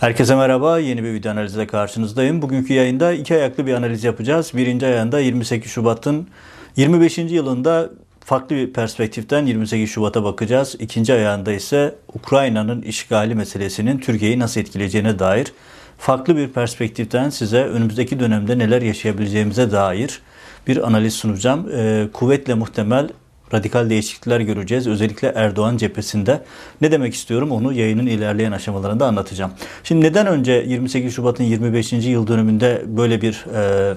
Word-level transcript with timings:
Herkese 0.00 0.36
merhaba. 0.36 0.78
Yeni 0.78 1.04
bir 1.04 1.12
video 1.12 1.32
analizle 1.32 1.66
karşınızdayım. 1.66 2.42
Bugünkü 2.42 2.72
yayında 2.72 3.12
iki 3.12 3.34
ayaklı 3.34 3.66
bir 3.66 3.74
analiz 3.74 4.04
yapacağız. 4.04 4.52
Birinci 4.54 4.86
ayağında 4.86 5.20
28 5.20 5.72
Şubat'ın 5.72 6.28
25. 6.76 7.18
yılında 7.18 7.90
farklı 8.24 8.56
bir 8.56 8.72
perspektiften 8.72 9.46
28 9.46 9.90
Şubat'a 9.90 10.24
bakacağız. 10.24 10.76
İkinci 10.78 11.12
ayağında 11.12 11.52
ise 11.52 11.94
Ukrayna'nın 12.14 12.82
işgali 12.82 13.34
meselesinin 13.34 13.98
Türkiye'yi 13.98 14.38
nasıl 14.38 14.60
etkileyeceğine 14.60 15.18
dair 15.18 15.52
farklı 15.98 16.36
bir 16.36 16.48
perspektiften 16.48 17.30
size 17.30 17.64
önümüzdeki 17.64 18.20
dönemde 18.20 18.58
neler 18.58 18.82
yaşayabileceğimize 18.82 19.70
dair 19.70 20.20
bir 20.66 20.86
analiz 20.86 21.14
sunacağım. 21.14 21.68
Ee, 21.74 22.08
kuvvetle 22.12 22.54
muhtemel 22.54 23.08
radikal 23.54 23.90
değişiklikler 23.90 24.40
göreceğiz. 24.40 24.86
Özellikle 24.86 25.28
Erdoğan 25.28 25.76
cephesinde. 25.76 26.42
Ne 26.80 26.92
demek 26.92 27.14
istiyorum 27.14 27.50
onu 27.50 27.72
yayının 27.72 28.06
ilerleyen 28.06 28.52
aşamalarında 28.52 29.06
anlatacağım. 29.06 29.50
Şimdi 29.84 30.06
neden 30.06 30.26
önce 30.26 30.52
28 30.52 31.14
Şubat'ın 31.14 31.44
25. 31.44 31.92
yıl 31.92 32.26
dönümünde 32.26 32.82
böyle 32.86 33.22
bir 33.22 33.44
e, 33.54 33.94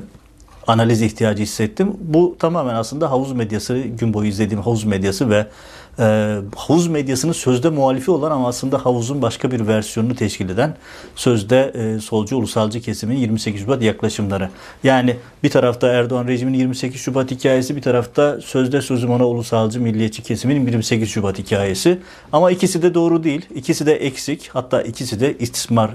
analiz 0.68 1.02
ihtiyacı 1.02 1.44
hissettim? 1.44 1.94
Bu 2.00 2.36
tamamen 2.40 2.76
aslında 2.76 3.12
havuz 3.12 3.32
medyası, 3.32 3.80
gün 3.80 4.14
boyu 4.14 4.30
izlediğim 4.30 4.64
havuz 4.64 4.84
medyası 4.84 5.30
ve 5.30 5.48
e, 6.00 6.38
havuz 6.56 6.88
medyasının 6.88 7.32
sözde 7.32 7.70
muhalifi 7.70 8.12
olan 8.12 8.32
ama 8.32 8.48
aslında 8.48 8.86
havuzun 8.86 9.22
başka 9.22 9.52
bir 9.52 9.68
versiyonunu 9.68 10.16
teşkil 10.16 10.50
eden 10.50 10.76
sözde 11.16 11.74
e, 11.76 12.00
solcu 12.00 12.38
ulusalcı 12.38 12.82
kesimin 12.82 13.18
28 13.18 13.62
Şubat 13.62 13.82
yaklaşımları. 13.82 14.50
Yani 14.84 15.16
bir 15.44 15.50
tarafta 15.50 15.88
Erdoğan 15.88 16.28
rejiminin 16.28 16.58
28 16.58 17.02
Şubat 17.02 17.32
hikayesi 17.32 17.76
bir 17.76 17.82
tarafta 17.82 18.42
sözde 18.42 18.82
sözüm 18.82 19.10
ona 19.10 19.28
ulusalcı 19.28 19.82
milliyetçi 19.82 20.24
kesimin 20.24 20.66
28 20.66 21.10
Şubat 21.10 21.40
hikayesi. 21.40 22.00
Ama 22.32 22.52
ikisi 22.52 22.82
de 22.82 22.94
doğru 22.94 23.24
değil. 23.24 23.46
İkisi 23.56 23.86
de 23.86 23.96
eksik. 23.96 24.50
Hatta 24.54 24.82
ikisi 24.82 25.20
de 25.20 25.38
istismar 25.38 25.92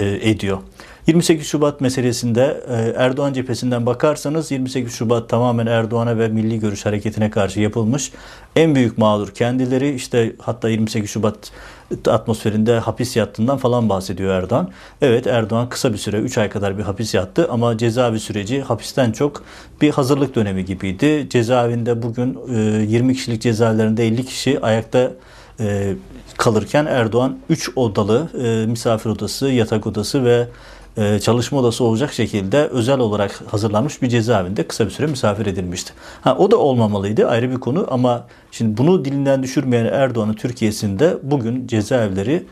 e, 0.00 0.30
ediyor. 0.30 0.58
28 1.06 1.46
Şubat 1.46 1.80
meselesinde 1.80 2.64
e, 2.68 2.74
Erdoğan 2.96 3.32
cephesinden 3.32 3.86
bakarsanız 3.86 4.50
28 4.50 4.94
Şubat 4.94 5.28
tamamen 5.28 5.66
Erdoğan'a 5.66 6.18
ve 6.18 6.28
Milli 6.28 6.60
Görüş 6.60 6.86
Hareketi'ne 6.86 7.30
karşı 7.30 7.60
yapılmış. 7.60 8.12
En 8.56 8.74
büyük 8.74 8.98
mağdur 8.98 9.28
kendileri 9.28 9.94
işte 9.94 10.32
hatta 10.38 10.68
28 10.68 11.10
Şubat 11.10 11.50
atmosferinde 12.06 12.78
hapis 12.78 13.16
yattığından 13.16 13.58
falan 13.58 13.88
bahsediyor 13.88 14.34
Erdoğan. 14.34 14.70
Evet 15.02 15.26
Erdoğan 15.26 15.68
kısa 15.68 15.92
bir 15.92 15.98
süre 15.98 16.16
3 16.16 16.38
ay 16.38 16.50
kadar 16.50 16.78
bir 16.78 16.82
hapis 16.82 17.14
yattı 17.14 17.48
ama 17.50 17.78
cezaevi 17.78 18.20
süreci 18.20 18.62
hapisten 18.62 19.12
çok 19.12 19.42
bir 19.80 19.90
hazırlık 19.90 20.34
dönemi 20.34 20.64
gibiydi. 20.64 21.26
Cezaevinde 21.30 22.02
bugün 22.02 22.38
20 22.86 23.12
e, 23.12 23.14
kişilik 23.14 23.42
cezaevlerinde 23.42 24.06
50 24.06 24.24
kişi 24.24 24.60
ayakta 24.60 25.10
e, 25.60 25.94
kalırken 26.36 26.86
Erdoğan 26.86 27.38
3 27.48 27.70
odalı 27.76 28.28
misafir 28.68 29.10
odası, 29.10 29.48
yatak 29.48 29.86
odası 29.86 30.24
ve 30.24 30.46
e, 30.96 31.20
çalışma 31.20 31.58
odası 31.58 31.84
olacak 31.84 32.12
şekilde 32.12 32.66
özel 32.66 32.98
olarak 32.98 33.42
hazırlanmış 33.46 34.02
bir 34.02 34.08
cezaevinde 34.08 34.66
kısa 34.66 34.86
bir 34.86 34.90
süre 34.90 35.06
misafir 35.06 35.46
edilmişti. 35.46 35.92
Ha, 36.20 36.36
o 36.38 36.50
da 36.50 36.56
olmamalıydı 36.56 37.28
ayrı 37.28 37.50
bir 37.50 37.56
konu 37.56 37.86
ama 37.90 38.26
şimdi 38.50 38.76
bunu 38.76 39.04
dilinden 39.04 39.42
düşürmeyen 39.42 39.84
Erdoğan'ın 39.84 40.34
Türkiye'sinde 40.34 41.16
bugün 41.22 41.66
cezaevleri 41.66 42.46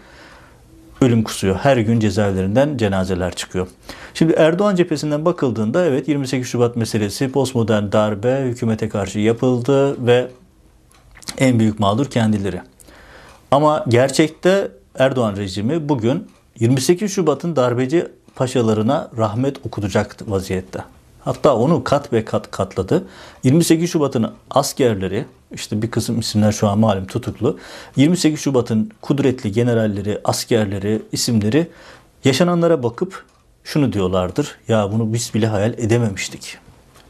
ölüm 1.01 1.23
kusuyor. 1.23 1.57
Her 1.57 1.77
gün 1.77 2.01
cezaevlerinden 2.01 2.77
cenazeler 2.77 3.35
çıkıyor. 3.35 3.67
Şimdi 4.15 4.33
Erdoğan 4.33 4.77
cephesinden 4.77 5.25
bakıldığında 5.25 5.87
evet 5.87 6.09
28 6.09 6.49
Şubat 6.49 6.77
meselesi 6.77 7.33
postmodern 7.33 7.93
darbe 7.93 8.43
hükümete 8.45 8.89
karşı 8.89 9.19
yapıldı 9.19 10.07
ve 10.07 10.29
en 11.39 11.59
büyük 11.59 11.81
mağdur 11.81 12.07
kendileri. 12.07 12.61
Ama 13.51 13.85
gerçekte 13.89 14.69
Erdoğan 14.99 15.37
rejimi 15.37 15.89
bugün 15.89 16.27
28 16.61 17.13
Şubat'ın 17.13 17.57
darbeci 17.57 18.09
paşalarına 18.43 19.11
rahmet 19.19 19.67
okutacak 19.67 20.17
vaziyette. 20.27 20.85
Hatta 21.21 21.57
onu 21.57 21.85
kat 21.85 22.13
ve 22.13 22.25
kat 22.25 22.51
katladı. 22.51 23.05
28 23.45 23.91
Şubat'ın 23.91 24.33
askerleri, 24.51 25.27
işte 25.53 25.83
bir 25.83 25.91
kısım 25.91 26.21
isimler 26.21 26.53
şu 26.53 26.69
an 26.69 26.79
malum 26.79 27.07
tutuklu. 27.07 27.59
28 27.97 28.41
Şubat'ın 28.41 28.91
kudretli 29.03 29.53
generalleri, 29.53 30.21
askerleri, 30.25 31.03
isimleri 31.13 31.71
yaşananlara 32.25 32.83
bakıp 32.83 33.25
şunu 33.65 33.93
diyorlardır. 33.93 34.59
Ya 34.69 34.93
bunu 34.93 35.13
biz 35.13 35.35
bile 35.35 35.47
hayal 35.47 35.73
edememiştik. 35.73 36.59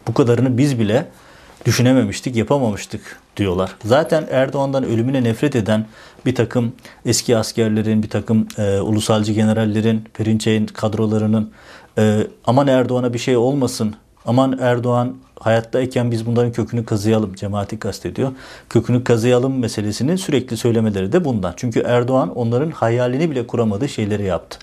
Bu 0.09 0.15
kadarını 0.15 0.59
biz 0.59 0.79
bile 0.79 1.09
düşünememiştik, 1.65 2.37
yapamamıştık 2.37 3.21
diyorlar. 3.37 3.77
Zaten 3.85 4.27
Erdoğan'dan 4.31 4.85
ölümüne 4.85 5.25
nefret 5.25 5.57
eden 5.57 5.87
bir 6.27 6.35
takım 6.35 6.73
eski 7.07 7.37
askerlerin, 7.37 8.03
bir 8.03 8.11
takım 8.11 8.49
e, 8.59 8.81
ulusalcı 8.81 9.33
generallerin, 9.33 10.05
Perinçey'in 10.15 10.67
kadrolarının 10.67 11.53
e, 11.99 12.27
aman 12.45 12.67
Erdoğan'a 12.67 13.15
bir 13.15 13.19
şey 13.19 13.37
olmasın, 13.37 13.95
aman 14.27 14.59
Erdoğan 14.61 15.17
hayattayken 15.43 16.11
biz 16.11 16.27
bunların 16.27 16.53
kökünü 16.53 16.85
kazıyalım, 16.85 17.35
cemaati 17.35 17.79
kastediyor. 17.79 18.33
Kökünü 18.69 19.05
kazıyalım 19.05 19.59
meselesini 19.59 20.19
sürekli 20.19 20.57
söylemeleri 20.57 21.13
de 21.13 21.25
bundan. 21.25 21.55
Çünkü 21.57 21.81
Erdoğan 21.81 22.37
onların 22.37 22.71
hayalini 22.71 23.31
bile 23.31 23.47
kuramadığı 23.47 23.89
şeyleri 23.89 24.23
yaptı. 24.23 24.59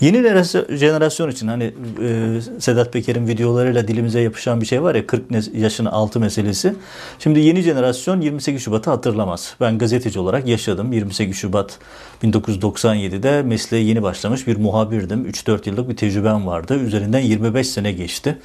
Yeni 0.00 0.44
jenerasyon 0.76 1.30
için 1.30 1.48
hani 1.48 1.74
e, 2.02 2.40
Sedat 2.58 2.92
Peker'in 2.92 3.28
videolarıyla 3.28 3.88
dilimize 3.88 4.20
yapışan 4.20 4.60
bir 4.60 4.66
şey 4.66 4.82
var 4.82 4.94
ya 4.94 5.06
40 5.06 5.22
yaşın 5.54 5.84
altı 5.84 6.20
meselesi. 6.20 6.74
Şimdi 7.18 7.40
yeni 7.40 7.62
jenerasyon 7.62 8.20
28 8.20 8.62
Şubat'ı 8.62 8.90
hatırlamaz. 8.90 9.54
Ben 9.60 9.78
gazeteci 9.78 10.18
olarak 10.18 10.46
yaşadım. 10.46 10.92
28 10.92 11.36
Şubat 11.36 11.78
1997'de 12.22 13.42
mesleğe 13.42 13.84
yeni 13.84 14.02
başlamış 14.02 14.46
bir 14.46 14.56
muhabirdim. 14.56 15.30
3-4 15.30 15.68
yıllık 15.68 15.88
bir 15.88 15.96
tecrübem 15.96 16.46
vardı. 16.46 16.78
Üzerinden 16.78 17.20
25 17.20 17.68
sene 17.68 17.92
geçti. 17.92 18.38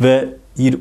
Ve 0.00 0.28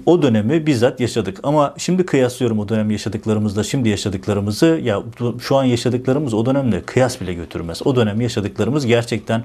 o 0.06 0.22
dönemi 0.22 0.66
bizzat 0.66 1.00
yaşadık. 1.00 1.40
Ama 1.44 1.74
şimdi 1.78 2.06
kıyaslıyorum 2.06 2.60
o 2.60 2.70
dönem 2.70 2.92
yaşadıklarımızla 2.92 3.64
şimdi 3.64 3.90
yaşadıklarımızı. 3.90 4.80
Ya 4.84 5.04
şu 5.42 5.58
an 5.58 5.64
yaşadıklarımız 5.64 6.34
o 6.34 6.46
dönemle 6.46 6.82
kıyas 6.82 7.22
bile 7.22 7.34
götürmez. 7.34 7.88
O 7.88 7.96
dönem 7.96 8.22
yaşadıklarımız 8.22 8.86
gerçekten 8.86 9.44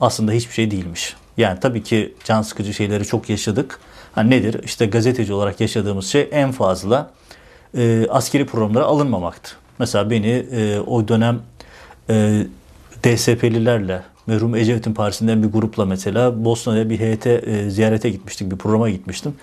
aslında 0.00 0.32
hiçbir 0.32 0.54
şey 0.54 0.70
değilmiş. 0.70 1.16
Yani 1.36 1.60
tabii 1.60 1.82
ki 1.82 2.14
can 2.24 2.42
sıkıcı 2.42 2.74
şeyleri 2.74 3.04
çok 3.04 3.30
yaşadık. 3.30 3.78
Ha 4.12 4.22
nedir? 4.22 4.60
İşte 4.64 4.86
gazeteci 4.86 5.32
olarak 5.32 5.60
yaşadığımız 5.60 6.06
şey 6.06 6.28
en 6.32 6.52
fazla 6.52 7.10
e, 7.76 8.06
askeri 8.10 8.46
programlara 8.46 8.84
alınmamaktı. 8.84 9.50
Mesela 9.78 10.10
beni 10.10 10.46
e, 10.52 10.80
o 10.80 11.08
dönem 11.08 11.40
e, 12.10 12.46
DSP'lilerle 13.04 14.02
merhum 14.30 14.54
Ecevit'in 14.54 14.94
partisinden 14.94 15.42
bir 15.42 15.48
grupla 15.48 15.84
mesela 15.84 16.44
Bosna'ya 16.44 16.90
bir 16.90 17.00
heyete 17.00 17.30
e, 17.30 17.70
ziyarete 17.70 18.10
gitmiştik, 18.10 18.50
bir 18.50 18.56
programa 18.56 18.90
gitmiştim. 18.90 19.34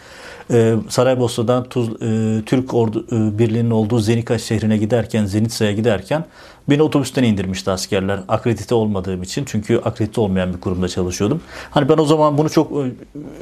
E, 0.51 0.75
Saraybosna'dan 0.89 1.63
Tuz, 1.63 1.89
e, 2.01 2.41
Türk 2.45 2.73
ordu 2.73 3.05
e, 3.11 3.39
birliğinin 3.39 3.71
olduğu 3.71 3.99
Zenika 3.99 4.37
şehrine 4.37 4.77
giderken, 4.77 5.25
Zenitsa'ya 5.25 5.71
giderken 5.71 6.25
Beni 6.69 6.81
otobüsten 6.81 7.23
indirmişti 7.23 7.71
askerler 7.71 8.19
akredite 8.27 8.75
olmadığım 8.75 9.23
için. 9.23 9.45
Çünkü 9.45 9.77
akredite 9.77 10.21
olmayan 10.21 10.53
bir 10.53 10.59
kurumda 10.59 10.87
çalışıyordum. 10.87 11.41
Hani 11.69 11.89
ben 11.89 11.97
o 11.97 12.05
zaman 12.05 12.37
bunu 12.37 12.49
çok 12.49 12.71
e, 12.71 12.91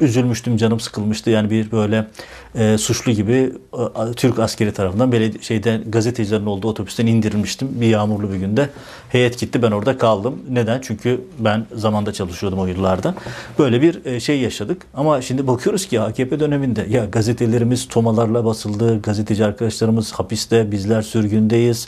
üzülmüştüm, 0.05 0.57
canım 0.57 0.79
sıkılmıştı. 0.79 1.29
Yani 1.29 1.49
bir 1.49 1.71
böyle 1.71 2.07
e, 2.55 2.77
suçlu 2.77 3.11
gibi 3.11 3.51
e, 3.73 4.11
Türk 4.15 4.39
askeri 4.39 4.73
tarafından 4.73 5.11
böyle 5.11 5.41
şeyden 5.41 5.91
gazetecilerin 5.91 6.45
olduğu 6.45 6.67
otobüsten 6.67 7.07
indirilmiştim 7.07 7.81
bir 7.81 7.87
yağmurlu 7.87 8.31
bir 8.31 8.37
günde. 8.37 8.69
Heyet 9.09 9.39
gitti 9.39 9.61
ben 9.61 9.71
orada 9.71 9.97
kaldım. 9.97 10.41
Neden? 10.49 10.81
Çünkü 10.81 11.21
ben 11.39 11.65
zamanda 11.75 12.13
çalışıyordum 12.13 12.59
o 12.59 12.65
yıllarda. 12.65 13.15
Böyle 13.59 13.81
bir 13.81 14.05
e, 14.05 14.19
şey 14.19 14.39
yaşadık. 14.39 14.81
Ama 14.93 15.21
şimdi 15.21 15.47
bakıyoruz 15.47 15.85
ki 15.85 16.01
AKP 16.01 16.39
döneminde 16.39 16.85
ya 16.89 17.05
gazetelerimiz 17.05 17.87
tomalarla 17.87 18.45
basıldı. 18.45 19.01
Gazeteci 19.01 19.45
arkadaşlarımız 19.45 20.11
hapiste, 20.11 20.71
bizler 20.71 21.01
sürgündeyiz. 21.01 21.87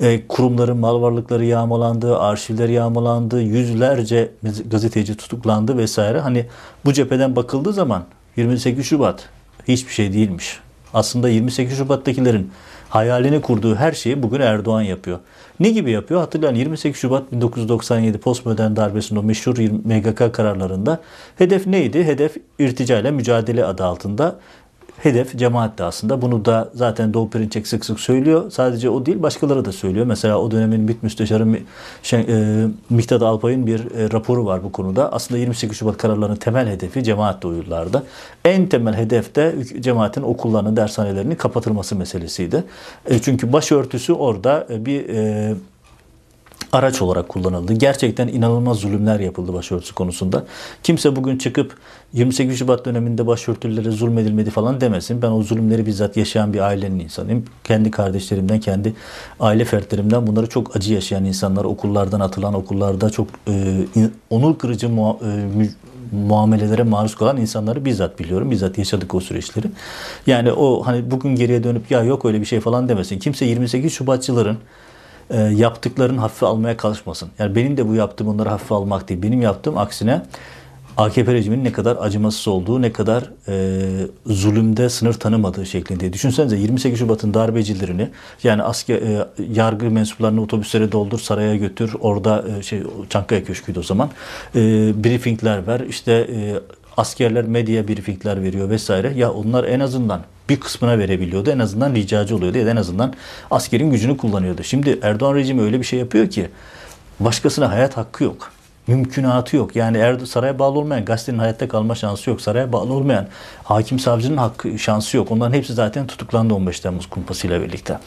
E, 0.00 0.26
kurumların 0.26 0.76
mal 0.76 1.02
varlıkları 1.02 1.44
yağmalandı, 1.44 2.18
arşivler 2.18 2.68
yağmalandı, 2.68 3.42
yüzlerce 3.42 4.32
gazeteci 4.70 5.16
tutuklandı 5.16 5.78
vesaire. 5.78 6.20
Hani 6.20 6.46
bu 6.84 6.92
cepheden 6.92 7.36
bakıldığı 7.36 7.72
zaman 7.72 8.04
28 8.36 8.86
Şubat 8.86 9.28
hiçbir 9.68 9.92
şey 9.92 10.12
değilmiş. 10.12 10.58
Aslında 10.94 11.28
28 11.28 11.78
Şubat'takilerin 11.78 12.50
hayalini 12.88 13.40
kurduğu 13.40 13.74
her 13.74 13.92
şeyi 13.92 14.22
bugün 14.22 14.40
Erdoğan 14.40 14.82
yapıyor. 14.82 15.18
Ne 15.60 15.70
gibi 15.70 15.90
yapıyor? 15.90 16.20
Hatırlayın 16.20 16.54
28 16.54 17.00
Şubat 17.00 17.32
1997 17.32 18.18
postmodern 18.18 18.76
darbesinin 18.76 19.20
o 19.20 19.22
meşhur 19.22 19.58
MGK 19.84 20.34
kararlarında 20.34 21.00
hedef 21.38 21.66
neydi? 21.66 22.04
Hedef 22.04 22.36
irtica 22.58 22.98
ile 22.98 23.10
mücadele 23.10 23.64
adı 23.64 23.84
altında 23.84 24.38
hedef 24.98 25.38
cemaat 25.38 25.80
aslında. 25.80 26.22
Bunu 26.22 26.44
da 26.44 26.70
zaten 26.74 27.14
Doğu 27.14 27.30
Perinçek 27.30 27.66
sık 27.66 27.84
sık 27.84 28.00
söylüyor. 28.00 28.50
Sadece 28.50 28.90
o 28.90 29.06
değil 29.06 29.22
başkaları 29.22 29.64
da 29.64 29.72
söylüyor. 29.72 30.06
Mesela 30.06 30.38
o 30.38 30.50
dönemin 30.50 30.80
MİT 30.80 31.02
Müsteşarı 31.02 31.58
şey, 32.02 32.20
e, 32.20 32.66
Miktat 32.90 33.22
Alpay'ın 33.22 33.66
bir 33.66 33.80
e, 33.80 34.12
raporu 34.12 34.46
var 34.46 34.64
bu 34.64 34.72
konuda. 34.72 35.12
Aslında 35.12 35.40
28 35.40 35.78
Şubat 35.78 35.96
kararlarının 35.96 36.36
temel 36.36 36.68
hedefi 36.68 37.04
cemaat 37.04 37.44
uyurlarda. 37.44 38.02
En 38.44 38.66
temel 38.66 38.94
hedef 38.94 39.34
de 39.34 39.54
cemaatin 39.80 40.22
okullarının, 40.22 40.76
dershanelerinin 40.76 41.34
kapatılması 41.34 41.96
meselesiydi. 41.96 42.64
E, 43.06 43.18
çünkü 43.18 43.52
başörtüsü 43.52 44.12
orada 44.12 44.66
e, 44.70 44.86
bir 44.86 45.08
e, 45.08 45.54
araç 46.72 47.02
olarak 47.02 47.28
kullanıldı. 47.28 47.72
Gerçekten 47.72 48.28
inanılmaz 48.28 48.76
zulümler 48.76 49.20
yapıldı 49.20 49.52
başörtüsü 49.52 49.94
konusunda. 49.94 50.44
Kimse 50.82 51.16
bugün 51.16 51.38
çıkıp 51.38 51.76
28 52.12 52.58
Şubat 52.58 52.84
döneminde 52.84 53.26
başörtülere 53.26 53.90
zulmedilmedi 53.90 54.50
falan 54.50 54.80
demesin. 54.80 55.22
Ben 55.22 55.30
o 55.30 55.42
zulümleri 55.42 55.86
bizzat 55.86 56.16
yaşayan 56.16 56.52
bir 56.52 56.60
ailenin 56.60 56.98
insanıyım. 56.98 57.44
Kendi 57.64 57.90
kardeşlerimden, 57.90 58.60
kendi 58.60 58.94
aile 59.40 59.64
fertlerimden 59.64 60.26
bunları 60.26 60.48
çok 60.48 60.76
acı 60.76 60.94
yaşayan 60.94 61.24
insanlar, 61.24 61.64
okullardan 61.64 62.20
atılan, 62.20 62.54
okullarda 62.54 63.10
çok 63.10 63.28
e, 63.48 63.86
onur 64.30 64.58
kırıcı 64.58 64.88
mua, 64.88 65.10
e, 65.10 65.68
muamelelere 66.12 66.82
maruz 66.82 67.14
kalan 67.14 67.36
insanları 67.36 67.84
bizzat 67.84 68.18
biliyorum. 68.18 68.50
Bizzat 68.50 68.78
yaşadık 68.78 69.14
o 69.14 69.20
süreçleri. 69.20 69.66
Yani 70.26 70.52
o 70.52 70.86
hani 70.86 71.10
bugün 71.10 71.36
geriye 71.36 71.64
dönüp 71.64 71.90
ya 71.90 72.02
yok 72.02 72.24
öyle 72.24 72.40
bir 72.40 72.46
şey 72.46 72.60
falan 72.60 72.88
demesin. 72.88 73.18
Kimse 73.18 73.44
28 73.44 73.92
Şubatçıların 73.92 74.58
e, 75.30 75.40
yaptıklarını 75.40 76.20
hafife 76.20 76.46
almaya 76.46 76.76
çalışmasın. 76.76 77.28
Yani 77.38 77.56
benim 77.56 77.76
de 77.76 77.88
bu 77.88 77.94
yaptığım 77.94 78.28
onları 78.28 78.48
hafife 78.48 78.74
almak 78.74 79.08
değil. 79.08 79.22
Benim 79.22 79.42
yaptığım 79.42 79.78
aksine 79.78 80.22
AKP 80.96 81.32
rejiminin 81.32 81.64
ne 81.64 81.72
kadar 81.72 81.96
acımasız 82.00 82.48
olduğu, 82.48 82.82
ne 82.82 82.92
kadar 82.92 83.30
e, 83.48 83.82
zulümde 84.26 84.88
sınır 84.88 85.12
tanımadığı 85.12 85.66
şeklinde. 85.66 86.12
Düşünsenize 86.12 86.56
28 86.56 86.98
Şubat'ın 86.98 87.34
darbecilerini 87.34 88.08
yani 88.42 88.62
asker 88.62 88.96
e, 88.96 89.26
yargı 89.52 89.90
mensuplarını 89.90 90.42
otobüslere 90.42 90.92
doldur, 90.92 91.18
saraya 91.18 91.56
götür. 91.56 91.92
Orada 92.00 92.44
e, 92.58 92.62
şey 92.62 92.82
Çankaya 93.10 93.44
Köşkü'ydü 93.44 93.78
o 93.78 93.82
zaman. 93.82 94.10
E, 94.54 94.60
briefingler 95.04 95.66
ver. 95.66 95.80
İşte 95.80 96.12
e, 96.12 96.60
askerler 96.96 97.44
medya 97.44 97.88
briefingler 97.88 98.42
veriyor 98.42 98.70
vesaire. 98.70 99.12
Ya 99.16 99.32
onlar 99.32 99.64
en 99.64 99.80
azından 99.80 100.22
bir 100.48 100.60
kısmına 100.60 100.98
verebiliyordu. 100.98 101.50
En 101.50 101.58
azından 101.58 101.94
ricacı 101.94 102.36
oluyordu 102.36 102.58
ya 102.58 102.68
en 102.68 102.76
azından 102.76 103.14
askerin 103.50 103.90
gücünü 103.90 104.16
kullanıyordu. 104.16 104.62
Şimdi 104.62 104.98
Erdoğan 105.02 105.34
rejimi 105.34 105.62
öyle 105.62 105.78
bir 105.78 105.84
şey 105.84 105.98
yapıyor 105.98 106.30
ki 106.30 106.48
başkasına 107.20 107.70
hayat 107.70 107.96
hakkı 107.96 108.24
yok. 108.24 108.52
Mümkünatı 108.86 109.56
yok. 109.56 109.76
Yani 109.76 109.98
Erdoğan 109.98 110.24
saraya 110.24 110.58
bağlı 110.58 110.78
olmayan 110.78 111.04
gazetenin 111.04 111.38
hayatta 111.38 111.68
kalma 111.68 111.94
şansı 111.94 112.30
yok. 112.30 112.40
Saraya 112.40 112.72
bağlı 112.72 112.92
olmayan 112.92 113.26
hakim 113.64 113.98
savcının 113.98 114.36
hakkı 114.36 114.78
şansı 114.78 115.16
yok. 115.16 115.30
Onların 115.30 115.52
hepsi 115.52 115.72
zaten 115.72 116.06
tutuklandı 116.06 116.54
15 116.54 116.80
Temmuz 116.80 117.06
kumpasıyla 117.06 117.62
birlikte. 117.62 117.98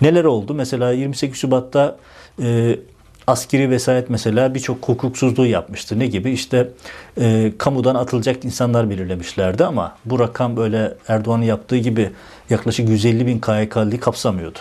Neler 0.00 0.24
oldu? 0.24 0.54
Mesela 0.54 0.92
28 0.92 1.38
Şubat'ta 1.38 1.96
e, 2.42 2.78
askeri 3.26 3.70
vesayet 3.70 4.10
mesela 4.10 4.54
birçok 4.54 4.88
hukuksuzluğu 4.88 5.46
yapmıştı. 5.46 5.98
Ne 5.98 6.06
gibi? 6.06 6.30
İşte 6.30 6.68
e, 7.20 7.52
kamudan 7.58 7.94
atılacak 7.94 8.44
insanlar 8.44 8.90
belirlemişlerdi 8.90 9.64
ama 9.64 9.96
bu 10.04 10.18
rakam 10.18 10.56
böyle 10.56 10.94
Erdoğan'ın 11.08 11.42
yaptığı 11.42 11.76
gibi 11.76 12.10
yaklaşık 12.50 12.88
150 12.88 13.26
bin 13.26 13.40
KYK'lıyı 13.40 14.00
kapsamıyordu. 14.00 14.58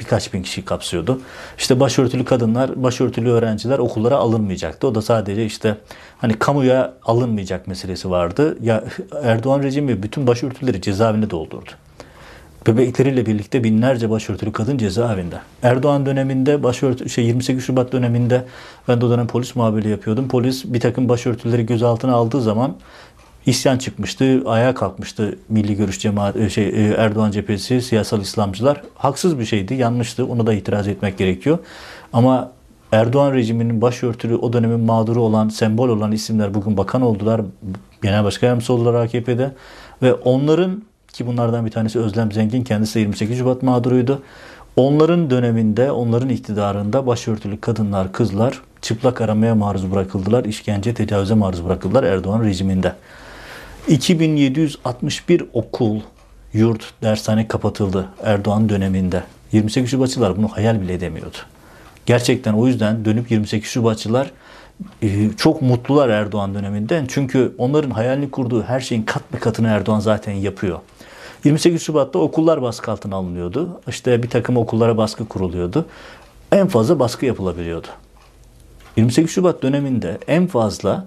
Birkaç 0.00 0.34
bin 0.34 0.42
kişi 0.42 0.64
kapsıyordu. 0.64 1.20
İşte 1.58 1.80
başörtülü 1.80 2.24
kadınlar, 2.24 2.82
başörtülü 2.82 3.30
öğrenciler 3.30 3.78
okullara 3.78 4.16
alınmayacaktı. 4.16 4.86
O 4.86 4.94
da 4.94 5.02
sadece 5.02 5.44
işte 5.44 5.76
hani 6.18 6.38
kamuya 6.38 6.94
alınmayacak 7.04 7.66
meselesi 7.66 8.10
vardı. 8.10 8.58
Ya 8.62 8.84
Erdoğan 9.22 9.62
rejimi 9.62 10.02
bütün 10.02 10.26
başörtüleri 10.26 10.80
cezaevine 10.80 11.30
doldurdu. 11.30 11.70
Bebekleriyle 12.66 13.26
birlikte 13.26 13.64
binlerce 13.64 14.10
başörtülü 14.10 14.52
kadın 14.52 14.78
cezaevinde. 14.78 15.36
Erdoğan 15.62 16.06
döneminde 16.06 16.62
başörtü 16.62 17.10
şey 17.10 17.24
28 17.24 17.64
Şubat 17.64 17.92
döneminde 17.92 18.44
ben 18.88 19.00
de 19.00 19.06
o 19.06 19.10
dönem 19.10 19.26
polis 19.26 19.56
muhabiri 19.56 19.88
yapıyordum. 19.88 20.28
Polis 20.28 20.64
bir 20.64 20.80
takım 20.80 21.08
başörtüleri 21.08 21.66
gözaltına 21.66 22.12
aldığı 22.12 22.40
zaman 22.40 22.76
isyan 23.46 23.78
çıkmıştı, 23.78 24.42
ayağa 24.46 24.74
kalkmıştı 24.74 25.38
Milli 25.48 25.76
Görüş 25.76 25.98
Cemaat 25.98 26.36
e, 26.36 26.50
şey 26.50 26.68
e, 26.68 26.94
Erdoğan 26.98 27.30
cephesi, 27.30 27.82
siyasal 27.82 28.20
İslamcılar. 28.20 28.82
Haksız 28.94 29.38
bir 29.38 29.44
şeydi, 29.44 29.74
yanlıştı. 29.74 30.26
Ona 30.26 30.46
da 30.46 30.54
itiraz 30.54 30.88
etmek 30.88 31.18
gerekiyor. 31.18 31.58
Ama 32.12 32.52
Erdoğan 32.92 33.32
rejiminin 33.32 33.82
başörtülü 33.82 34.36
o 34.36 34.52
dönemin 34.52 34.80
mağduru 34.80 35.22
olan, 35.22 35.48
sembol 35.48 35.88
olan 35.88 36.12
isimler 36.12 36.54
bugün 36.54 36.76
bakan 36.76 37.02
oldular. 37.02 37.40
Genel 38.02 38.24
başkan 38.24 38.46
yardımcısı 38.46 38.72
oldular 38.72 38.94
AKP'de 38.94 39.52
ve 40.02 40.14
onların 40.14 40.82
ki 41.12 41.26
bunlardan 41.26 41.66
bir 41.66 41.70
tanesi 41.70 41.98
Özlem 41.98 42.32
Zengin 42.32 42.64
kendisi 42.64 42.98
28 42.98 43.38
Şubat 43.38 43.62
mağduruydu. 43.62 44.22
Onların 44.76 45.30
döneminde, 45.30 45.92
onların 45.92 46.28
iktidarında 46.28 47.06
başörtülü 47.06 47.60
kadınlar, 47.60 48.12
kızlar 48.12 48.62
çıplak 48.82 49.20
aramaya 49.20 49.54
maruz 49.54 49.90
bırakıldılar. 49.90 50.44
işkence, 50.44 50.94
tecavüze 50.94 51.34
maruz 51.34 51.64
bırakıldılar 51.64 52.04
Erdoğan 52.04 52.44
rejiminde. 52.44 52.94
2761 53.88 55.44
okul, 55.52 56.00
yurt, 56.52 56.92
dershane 57.02 57.48
kapatıldı 57.48 58.08
Erdoğan 58.22 58.68
döneminde. 58.68 59.22
28 59.52 59.90
Şubatçılar 59.90 60.36
bunu 60.36 60.48
hayal 60.48 60.80
bile 60.80 60.94
edemiyordu. 60.94 61.36
Gerçekten 62.06 62.52
o 62.52 62.66
yüzden 62.66 63.04
dönüp 63.04 63.30
28 63.30 63.70
Şubatçılar 63.70 64.30
e, 65.02 65.30
çok 65.36 65.62
mutlular 65.62 66.08
Erdoğan 66.08 66.54
döneminden. 66.54 67.06
Çünkü 67.08 67.54
onların 67.58 67.90
hayalini 67.90 68.30
kurduğu 68.30 68.62
her 68.62 68.80
şeyin 68.80 69.02
kat 69.02 69.22
bir 69.34 69.40
katını 69.40 69.68
Erdoğan 69.68 70.00
zaten 70.00 70.32
yapıyor. 70.32 70.78
28 71.44 71.82
Şubat'ta 71.82 72.18
okullar 72.18 72.62
baskı 72.62 72.90
altına 72.90 73.16
alınıyordu. 73.16 73.80
İşte 73.88 74.22
bir 74.22 74.30
takım 74.30 74.56
okullara 74.56 74.96
baskı 74.96 75.28
kuruluyordu. 75.28 75.86
En 76.52 76.68
fazla 76.68 76.98
baskı 76.98 77.26
yapılabiliyordu. 77.26 77.86
28 78.96 79.30
Şubat 79.30 79.62
döneminde 79.62 80.18
en 80.26 80.46
fazla 80.46 81.06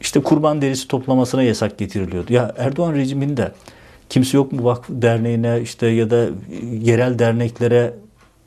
işte 0.00 0.22
kurban 0.22 0.62
derisi 0.62 0.88
toplamasına 0.88 1.42
yasak 1.42 1.78
getiriliyordu. 1.78 2.32
Ya 2.32 2.54
Erdoğan 2.58 2.94
rejiminde 2.94 3.52
kimse 4.08 4.36
yok 4.36 4.52
mu 4.52 4.64
vakıf 4.64 4.86
derneğine 4.88 5.60
işte 5.60 5.86
ya 5.86 6.10
da 6.10 6.26
yerel 6.80 7.18
derneklere 7.18 7.94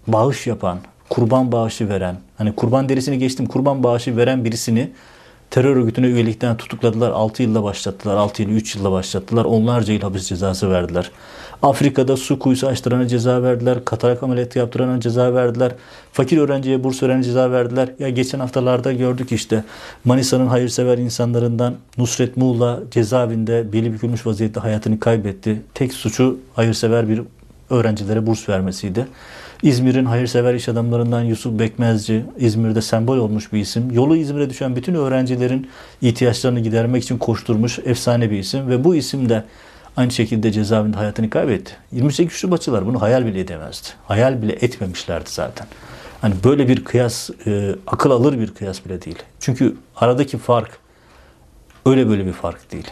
bağış 0.07 0.47
yapan, 0.47 0.79
kurban 1.09 1.51
bağışı 1.51 1.89
veren, 1.89 2.15
hani 2.37 2.55
kurban 2.55 2.89
derisini 2.89 3.19
geçtim 3.19 3.45
kurban 3.45 3.83
bağışı 3.83 4.17
veren 4.17 4.45
birisini 4.45 4.91
terör 5.51 5.75
örgütüne 5.75 6.07
üyelikten 6.07 6.57
tutukladılar. 6.57 7.11
6 7.11 7.43
yılla 7.43 7.63
başlattılar. 7.63 8.15
6 8.15 8.41
yıl 8.41 8.49
3 8.49 8.75
yılla 8.75 8.91
başlattılar. 8.91 9.45
Onlarca 9.45 9.93
yıl 9.93 10.01
hapis 10.01 10.27
cezası 10.27 10.71
verdiler. 10.71 11.11
Afrika'da 11.61 12.17
su 12.17 12.39
kuyusu 12.39 12.67
açtırana 12.67 13.07
ceza 13.07 13.43
verdiler. 13.43 13.85
Katarak 13.85 14.23
ameliyatı 14.23 14.59
yaptırana 14.59 14.99
ceza 14.99 15.33
verdiler. 15.33 15.71
Fakir 16.13 16.37
öğrenciye 16.37 16.83
burs 16.83 17.03
veren 17.03 17.21
ceza 17.21 17.51
verdiler. 17.51 17.89
Ya 17.99 18.09
geçen 18.09 18.39
haftalarda 18.39 18.93
gördük 18.93 19.31
işte 19.31 19.63
Manisa'nın 20.05 20.47
hayırsever 20.47 20.97
insanlarından 20.97 21.75
Nusret 21.97 22.37
Muğla 22.37 22.79
cezaevinde 22.91 23.73
beli 23.73 23.93
bükülmüş 23.93 24.25
vaziyette 24.25 24.59
hayatını 24.59 24.99
kaybetti. 24.99 25.61
Tek 25.73 25.93
suçu 25.93 26.39
hayırsever 26.53 27.09
bir 27.09 27.21
öğrencilere 27.69 28.27
burs 28.27 28.49
vermesiydi. 28.49 29.07
İzmir'in 29.63 30.05
hayırsever 30.05 30.53
iş 30.53 30.69
adamlarından 30.69 31.21
Yusuf 31.21 31.59
Bekmezci, 31.59 32.25
İzmir'de 32.37 32.81
sembol 32.81 33.17
olmuş 33.17 33.53
bir 33.53 33.59
isim. 33.59 33.91
Yolu 33.91 34.15
İzmir'e 34.15 34.49
düşen 34.49 34.75
bütün 34.75 34.93
öğrencilerin 34.93 35.69
ihtiyaçlarını 36.01 36.59
gidermek 36.59 37.03
için 37.03 37.17
koşturmuş 37.17 37.79
efsane 37.79 38.31
bir 38.31 38.39
isim. 38.39 38.69
Ve 38.69 38.83
bu 38.83 38.95
isim 38.95 39.29
de 39.29 39.43
aynı 39.97 40.11
şekilde 40.11 40.51
cezaevinde 40.51 40.97
hayatını 40.97 41.29
kaybetti. 41.29 41.71
28 41.91 42.37
Şubatçılar 42.37 42.85
bunu 42.85 43.01
hayal 43.01 43.25
bile 43.25 43.39
edemezdi. 43.39 43.87
Hayal 44.07 44.41
bile 44.41 44.53
etmemişlerdi 44.53 45.29
zaten. 45.29 45.67
Hani 46.21 46.35
böyle 46.43 46.67
bir 46.67 46.83
kıyas, 46.83 47.29
e, 47.47 47.75
akıl 47.87 48.11
alır 48.11 48.39
bir 48.39 48.53
kıyas 48.53 48.85
bile 48.85 49.01
değil. 49.01 49.19
Çünkü 49.39 49.75
aradaki 49.95 50.37
fark 50.37 50.69
öyle 51.85 52.09
böyle 52.09 52.25
bir 52.25 52.33
fark 52.33 52.71
değil. 52.71 52.87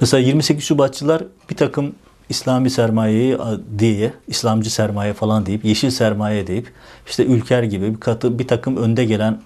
Mesela 0.00 0.20
28 0.20 0.64
Şubatçılar 0.64 1.22
bir 1.50 1.56
takım 1.56 1.94
İslami 2.28 2.70
sermayeyi 2.70 3.38
diye, 3.78 4.12
İslamcı 4.28 4.70
sermaye 4.70 5.12
falan 5.12 5.46
deyip, 5.46 5.64
yeşil 5.64 5.90
sermaye 5.90 6.46
deyip, 6.46 6.72
işte 7.06 7.24
Ülker 7.24 7.62
gibi 7.62 7.94
bir, 7.94 8.00
katı, 8.00 8.38
bir 8.38 8.48
takım 8.48 8.76
önde 8.76 9.04
gelen 9.04 9.40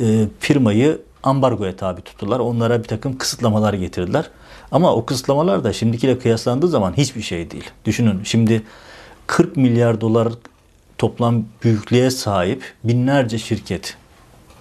e, 0.00 0.26
firmayı 0.40 1.00
ambargoya 1.22 1.76
tabi 1.76 2.00
tuttular. 2.00 2.40
Onlara 2.40 2.82
bir 2.82 2.88
takım 2.88 3.18
kısıtlamalar 3.18 3.74
getirdiler. 3.74 4.30
Ama 4.72 4.94
o 4.94 5.06
kısıtlamalar 5.06 5.64
da 5.64 5.72
şimdikiyle 5.72 6.18
kıyaslandığı 6.18 6.68
zaman 6.68 6.96
hiçbir 6.96 7.22
şey 7.22 7.50
değil. 7.50 7.70
Düşünün 7.84 8.20
şimdi 8.24 8.62
40 9.26 9.56
milyar 9.56 10.00
dolar 10.00 10.32
toplam 10.98 11.44
büyüklüğe 11.64 12.10
sahip 12.10 12.62
binlerce 12.84 13.38
şirket 13.38 13.96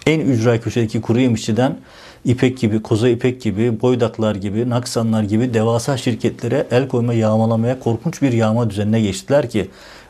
en 0.06 0.20
ücra 0.20 0.62
köşedeki 0.62 1.01
kuru 1.01 1.20
yemişçiden 1.20 1.77
İpek 2.25 2.58
gibi, 2.58 2.82
Koza 2.82 3.10
İpek 3.10 3.42
gibi, 3.42 3.82
Boydaklar 3.82 4.36
gibi, 4.36 4.70
Naksanlar 4.70 5.24
gibi 5.24 5.53
devasa 5.53 5.98
şirketlere 5.98 6.68
el 6.72 6.88
koyma, 6.88 7.13
yağmalamaya 7.13 7.80
korkunç 7.80 8.22
bir 8.22 8.34
yağma 8.34 8.70
düzenine 8.70 9.01
geçtiler 9.01 9.50
ki 9.50 9.70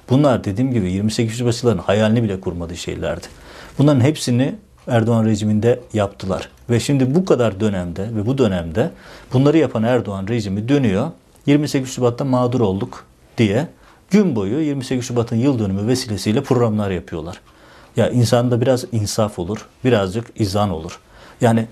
bunlar 0.09 0.43
dediğim 0.43 0.71
gibi 0.71 0.91
28 0.91 1.37
Şubatçıların 1.37 1.77
hayalini 1.77 2.23
bile 2.23 2.41
kurmadığı 2.41 2.77
şeylerdi. 2.77 3.27
Bunların 3.77 4.01
hepsini 4.01 4.55
Erdoğan 4.87 5.25
rejiminde 5.25 5.79
yaptılar. 5.93 6.49
Ve 6.69 6.79
şimdi 6.79 7.15
bu 7.15 7.25
kadar 7.25 7.59
dönemde 7.59 8.03
ve 8.15 8.25
bu 8.25 8.37
dönemde 8.37 8.91
bunları 9.33 9.57
yapan 9.57 9.83
Erdoğan 9.83 10.27
rejimi 10.27 10.69
dönüyor. 10.69 11.11
28 11.45 11.89
Şubat'ta 11.89 12.25
mağdur 12.25 12.61
olduk 12.61 13.05
diye 13.37 13.67
gün 14.09 14.35
boyu 14.35 14.59
28 14.59 15.05
Şubat'ın 15.05 15.35
yıl 15.35 15.59
dönümü 15.59 15.87
vesilesiyle 15.87 16.43
programlar 16.43 16.91
yapıyorlar. 16.91 17.41
Ya 17.97 18.09
insanda 18.09 18.61
biraz 18.61 18.85
insaf 18.91 19.39
olur, 19.39 19.67
birazcık 19.83 20.25
izan 20.35 20.69
olur. 20.69 20.99
Yani 21.41 21.67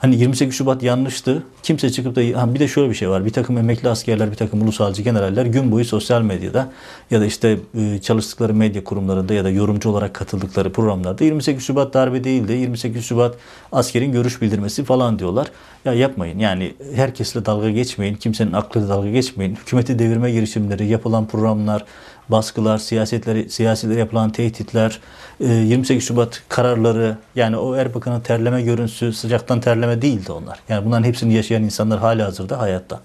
Hani 0.00 0.16
28 0.16 0.54
Şubat 0.54 0.82
yanlıştı. 0.82 1.42
Kimse 1.62 1.90
çıkıp 1.90 2.16
da 2.16 2.40
ha 2.40 2.54
bir 2.54 2.60
de 2.60 2.68
şöyle 2.68 2.90
bir 2.90 2.94
şey 2.94 3.10
var. 3.10 3.24
Bir 3.24 3.30
takım 3.30 3.58
emekli 3.58 3.88
askerler, 3.88 4.30
bir 4.30 4.36
takım 4.36 4.62
ulusalcı 4.62 5.02
generaller 5.02 5.46
gün 5.46 5.72
boyu 5.72 5.84
sosyal 5.84 6.22
medyada 6.22 6.72
ya 7.10 7.20
da 7.20 7.26
işte 7.26 7.58
e, 7.78 8.00
çalıştıkları 8.00 8.54
medya 8.54 8.84
kurumlarında 8.84 9.34
ya 9.34 9.44
da 9.44 9.50
yorumcu 9.50 9.90
olarak 9.90 10.14
katıldıkları 10.14 10.72
programlarda 10.72 11.24
28 11.24 11.64
Şubat 11.64 11.94
darbe 11.94 12.24
değildi. 12.24 12.52
28 12.52 13.04
Şubat 13.04 13.36
askerin 13.72 14.12
görüş 14.12 14.42
bildirmesi 14.42 14.84
falan 14.84 15.18
diyorlar. 15.18 15.46
Ya 15.84 15.94
yapmayın. 15.94 16.38
Yani 16.38 16.74
herkesle 16.94 17.46
dalga 17.46 17.70
geçmeyin. 17.70 18.14
Kimsenin 18.14 18.52
aklıyla 18.52 18.88
dalga 18.88 19.10
geçmeyin. 19.10 19.56
Hükümeti 19.56 19.98
devirme 19.98 20.32
girişimleri, 20.32 20.86
yapılan 20.86 21.26
programlar, 21.26 21.84
baskılar, 22.30 22.78
siyasetleri, 22.78 23.50
siyasilere 23.50 23.98
yapılan 23.98 24.30
tehditler, 24.30 25.00
28 25.40 25.90
e, 25.90 26.06
Şubat 26.06 26.42
kararları 26.48 27.16
yani 27.34 27.56
o 27.56 27.76
Erbakan'ın 27.76 28.20
terleme 28.20 28.62
görüntüsü 28.62 29.12
sıcaktan 29.12 29.60
terleme 29.60 30.02
değildi 30.02 30.32
onlar. 30.32 30.58
Yani 30.68 30.86
bunların 30.86 31.04
hepsini 31.04 31.34
yaşayan 31.34 31.62
insanlar 31.62 31.98
hala 31.98 32.26
hazırda 32.26 32.60
hayatta. 32.60 33.00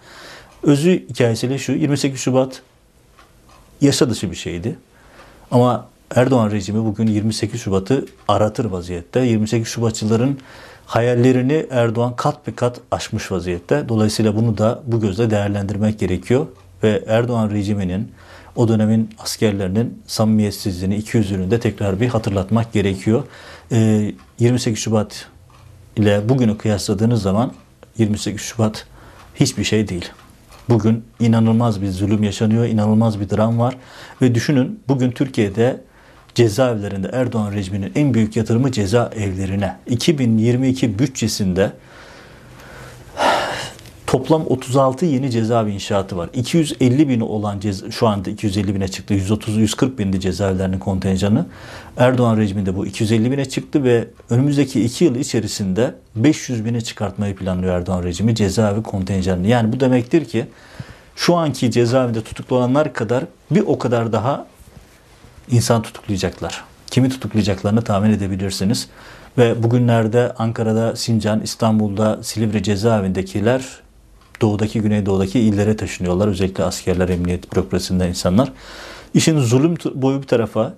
Özü 0.63 1.08
hikayesiyle 1.10 1.58
şu 1.58 1.72
28 1.72 2.20
Şubat 2.20 2.62
yasa 3.82 4.10
dışı 4.10 4.32
bir 4.32 4.36
şeydi. 4.36 4.77
Ama 5.51 5.88
Erdoğan 6.15 6.51
rejimi 6.51 6.86
bugün 6.86 7.08
28 7.08 7.62
Şubat'ı 7.62 8.05
aratır 8.27 8.65
vaziyette. 8.65 9.20
28 9.20 9.67
Şubatçıların 9.67 10.39
hayallerini 10.86 11.65
Erdoğan 11.70 12.15
kat 12.15 12.48
be 12.48 12.55
kat 12.55 12.79
aşmış 12.91 13.32
vaziyette. 13.32 13.89
Dolayısıyla 13.89 14.36
bunu 14.36 14.58
da 14.58 14.84
bu 14.86 15.01
gözle 15.01 15.29
değerlendirmek 15.29 16.00
gerekiyor. 16.00 16.48
Ve 16.84 17.03
Erdoğan 17.08 17.50
rejiminin 17.50 18.12
o 18.56 18.68
dönemin 18.68 19.10
askerlerinin 19.20 20.04
samimiyetsizliğini, 20.08 20.96
ikiyüzlülüğünü 20.96 21.52
de 21.52 21.60
tekrar 21.60 22.02
bir 22.02 22.08
hatırlatmak 22.08 22.74
gerekiyor. 22.74 23.24
28 24.40 24.68
ee, 24.68 24.76
Şubat 24.76 25.28
ile 25.96 26.30
bugünü 26.30 26.58
kıyasladığınız 26.58 27.22
zaman 27.22 27.54
28 27.98 28.42
Şubat 28.42 28.86
hiçbir 29.36 29.64
şey 29.64 29.88
değil. 29.88 30.10
Bugün 30.70 31.04
inanılmaz 31.20 31.82
bir 31.82 31.90
zulüm 31.90 32.24
yaşanıyor, 32.24 32.66
inanılmaz 32.66 33.20
bir 33.20 33.30
dram 33.30 33.60
var. 33.60 33.78
Ve 34.22 34.36
düşünün 34.36 34.80
bugün 34.88 35.12
Türkiye'de 35.12 35.82
cezaevlerinde 36.36 37.10
Erdoğan 37.14 37.54
rejiminin 37.54 37.92
en 37.96 38.14
büyük 38.14 38.36
yatırımı 38.36 38.72
ceza 38.72 39.12
evlerine. 39.16 39.76
2022 39.88 41.00
bütçesinde 41.00 41.72
Toplam 44.16 44.44
36 44.48 45.06
yeni 45.06 45.32
cezaevi 45.32 45.72
inşaatı 45.72 46.18
var. 46.18 46.30
250 46.34 47.10
bin 47.10 47.20
olan 47.20 47.60
ceza, 47.60 47.92
şu 47.92 48.08
anda 48.08 48.30
250 48.30 48.76
bine 48.76 48.88
çıktı. 48.88 49.14
130-140 49.14 49.98
bindi 49.98 50.20
cezaevlerinin 50.20 50.80
kontenjanı. 50.80 51.46
Erdoğan 51.98 52.38
rejiminde 52.38 52.76
bu 52.76 52.86
250 52.86 53.32
bine 53.32 53.46
çıktı 53.46 53.84
ve 53.84 54.08
önümüzdeki 54.30 54.86
2 54.86 55.06
yıl 55.06 55.16
içerisinde 55.16 55.96
500 56.16 56.66
bine 56.66 56.82
çıkartmayı 56.82 57.36
planlıyor 57.36 57.76
Erdoğan 57.76 58.04
rejimi 58.04 58.36
cezaevi 58.36 58.84
kontenjanını. 58.84 59.48
Yani 59.48 59.74
bu 59.74 59.80
demektir 59.80 60.26
ki 60.26 60.46
şu 61.16 61.36
anki 61.36 61.72
cezaevinde 61.72 62.22
tutuklu 62.22 62.56
olanlar 62.56 62.94
kadar 62.94 63.24
bir 63.52 63.64
o 63.68 63.80
kadar 63.80 64.12
daha 64.14 64.46
insan 65.52 65.82
tutuklayacaklar. 65.82 66.64
Kimi 66.92 67.10
tutuklayacaklarını 67.10 67.82
tahmin 67.82 68.10
edebilirsiniz. 68.10 68.88
Ve 69.38 69.64
bugünlerde 69.64 70.34
Ankara'da, 70.38 70.96
Sincan, 70.96 71.42
İstanbul'da, 71.42 72.24
Silivri 72.24 72.64
cezaevindekiler 72.64 73.85
doğudaki, 74.42 74.82
güneydoğudaki 74.82 75.39
illere 75.39 75.75
taşınıyorlar. 75.75 76.27
Özellikle 76.27 76.63
askerler, 76.63 77.10
emniyet 77.10 77.54
bürokrasisinden 77.54 78.10
insanlar. 78.10 78.51
İşin 79.13 79.39
zulüm 79.39 79.75
boyu 79.96 80.22
bir 80.22 80.27
tarafa 80.27 80.74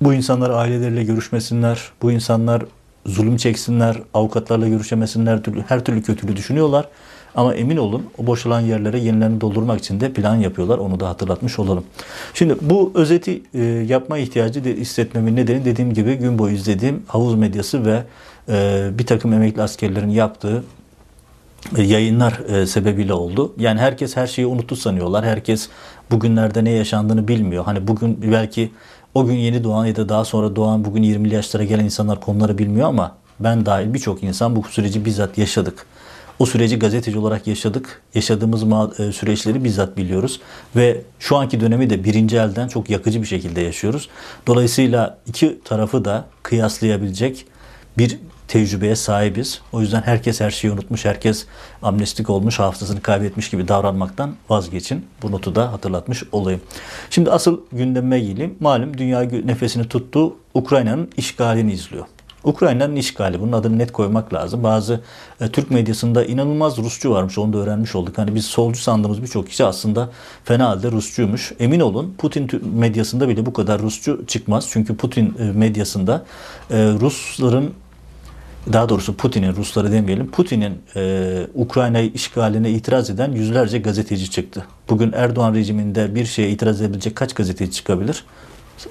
bu 0.00 0.14
insanlar 0.14 0.50
aileleriyle 0.50 1.04
görüşmesinler, 1.04 1.80
bu 2.02 2.12
insanlar 2.12 2.62
zulüm 3.06 3.36
çeksinler, 3.36 3.96
avukatlarla 4.14 4.68
görüşemesinler, 4.68 5.40
her 5.68 5.84
türlü 5.84 6.02
kötülüğü 6.02 6.36
düşünüyorlar. 6.36 6.88
Ama 7.34 7.54
emin 7.54 7.76
olun 7.76 8.06
o 8.18 8.26
boşalan 8.26 8.60
yerlere 8.60 8.98
yenilerini 8.98 9.40
doldurmak 9.40 9.78
için 9.78 10.00
de 10.00 10.12
plan 10.12 10.36
yapıyorlar. 10.36 10.78
Onu 10.78 11.00
da 11.00 11.08
hatırlatmış 11.08 11.58
olalım. 11.58 11.84
Şimdi 12.34 12.56
bu 12.60 12.92
özeti 12.94 13.42
e, 13.54 13.62
yapma 13.64 14.18
ihtiyacı 14.18 14.64
de 14.64 14.76
hissetmemin 14.76 15.36
nedeni 15.36 15.64
dediğim 15.64 15.94
gibi 15.94 16.14
gün 16.14 16.38
boyu 16.38 16.54
izlediğim 16.54 17.02
havuz 17.06 17.34
medyası 17.34 17.84
ve 17.84 18.02
e, 18.48 18.88
bir 18.98 19.06
takım 19.06 19.32
emekli 19.32 19.62
askerlerin 19.62 20.08
yaptığı 20.08 20.64
yayınlar 21.76 22.32
e, 22.48 22.66
sebebiyle 22.66 23.12
oldu. 23.12 23.54
Yani 23.58 23.80
herkes 23.80 24.16
her 24.16 24.26
şeyi 24.26 24.46
unuttu 24.46 24.76
sanıyorlar. 24.76 25.24
Herkes 25.24 25.68
bugünlerde 26.10 26.64
ne 26.64 26.70
yaşandığını 26.70 27.28
bilmiyor. 27.28 27.64
Hani 27.64 27.88
bugün 27.88 28.18
belki 28.32 28.70
o 29.14 29.26
gün 29.26 29.34
yeni 29.34 29.64
doğan 29.64 29.86
ya 29.86 29.96
da 29.96 30.08
daha 30.08 30.24
sonra 30.24 30.56
doğan 30.56 30.84
bugün 30.84 31.02
20'li 31.02 31.34
yaşlara 31.34 31.64
gelen 31.64 31.84
insanlar 31.84 32.20
konuları 32.20 32.58
bilmiyor 32.58 32.88
ama 32.88 33.16
ben 33.40 33.66
dahil 33.66 33.94
birçok 33.94 34.22
insan 34.22 34.56
bu 34.56 34.62
süreci 34.62 35.04
bizzat 35.04 35.38
yaşadık. 35.38 35.86
O 36.38 36.46
süreci 36.46 36.78
gazeteci 36.78 37.18
olarak 37.18 37.46
yaşadık. 37.46 38.02
Yaşadığımız 38.14 38.62
e, 39.00 39.12
süreçleri 39.12 39.64
bizzat 39.64 39.96
biliyoruz. 39.96 40.40
Ve 40.76 41.02
şu 41.18 41.36
anki 41.36 41.60
dönemi 41.60 41.90
de 41.90 42.04
birinci 42.04 42.36
elden 42.36 42.68
çok 42.68 42.90
yakıcı 42.90 43.22
bir 43.22 43.26
şekilde 43.26 43.60
yaşıyoruz. 43.60 44.08
Dolayısıyla 44.46 45.18
iki 45.26 45.60
tarafı 45.64 46.04
da 46.04 46.24
kıyaslayabilecek 46.42 47.46
bir 47.98 48.18
tecrübeye 48.48 48.96
sahibiz. 48.96 49.60
O 49.72 49.80
yüzden 49.80 50.02
herkes 50.02 50.40
her 50.40 50.50
şeyi 50.50 50.72
unutmuş, 50.72 51.04
herkes 51.04 51.46
amnestik 51.82 52.30
olmuş, 52.30 52.58
hafızasını 52.58 53.02
kaybetmiş 53.02 53.50
gibi 53.50 53.68
davranmaktan 53.68 54.36
vazgeçin. 54.48 55.06
Bu 55.22 55.32
notu 55.32 55.54
da 55.54 55.72
hatırlatmış 55.72 56.22
olayım. 56.32 56.60
Şimdi 57.10 57.30
asıl 57.30 57.60
gündeme 57.72 58.20
geleyim. 58.20 58.54
Malum 58.60 58.98
dünya 58.98 59.20
nefesini 59.20 59.88
tuttu, 59.88 60.36
Ukrayna'nın 60.54 61.10
işgalini 61.16 61.72
izliyor. 61.72 62.06
Ukrayna'nın 62.44 62.96
işgali. 62.96 63.40
Bunun 63.40 63.52
adını 63.52 63.78
net 63.78 63.92
koymak 63.92 64.34
lazım. 64.34 64.62
Bazı 64.62 65.00
e, 65.40 65.48
Türk 65.48 65.70
medyasında 65.70 66.24
inanılmaz 66.24 66.78
Rusçu 66.78 67.10
varmış. 67.10 67.38
Onu 67.38 67.52
da 67.52 67.58
öğrenmiş 67.58 67.94
olduk. 67.94 68.18
Hani 68.18 68.34
biz 68.34 68.46
solcu 68.46 68.80
sandığımız 68.80 69.22
birçok 69.22 69.48
kişi 69.48 69.64
aslında 69.64 70.10
fena 70.44 70.68
halde 70.68 70.92
Rusçuymuş. 70.92 71.52
Emin 71.58 71.80
olun 71.80 72.14
Putin 72.18 72.62
medyasında 72.74 73.28
bile 73.28 73.46
bu 73.46 73.52
kadar 73.52 73.82
Rusçu 73.82 74.26
çıkmaz. 74.26 74.68
Çünkü 74.70 74.96
Putin 74.96 75.34
e, 75.38 75.42
medyasında 75.42 76.24
e, 76.70 76.76
Rusların 76.76 77.74
daha 78.72 78.88
doğrusu 78.88 79.16
Putin'in, 79.16 79.56
Rusları 79.56 79.92
demeyelim, 79.92 80.30
Putin'in 80.30 80.78
e, 80.96 81.46
Ukrayna'yı 81.54 82.12
işgaline 82.12 82.70
itiraz 82.70 83.10
eden 83.10 83.32
yüzlerce 83.32 83.78
gazeteci 83.78 84.30
çıktı. 84.30 84.64
Bugün 84.88 85.12
Erdoğan 85.12 85.54
rejiminde 85.54 86.14
bir 86.14 86.26
şeye 86.26 86.50
itiraz 86.50 86.80
edebilecek 86.80 87.16
kaç 87.16 87.34
gazeteci 87.34 87.72
çıkabilir? 87.72 88.24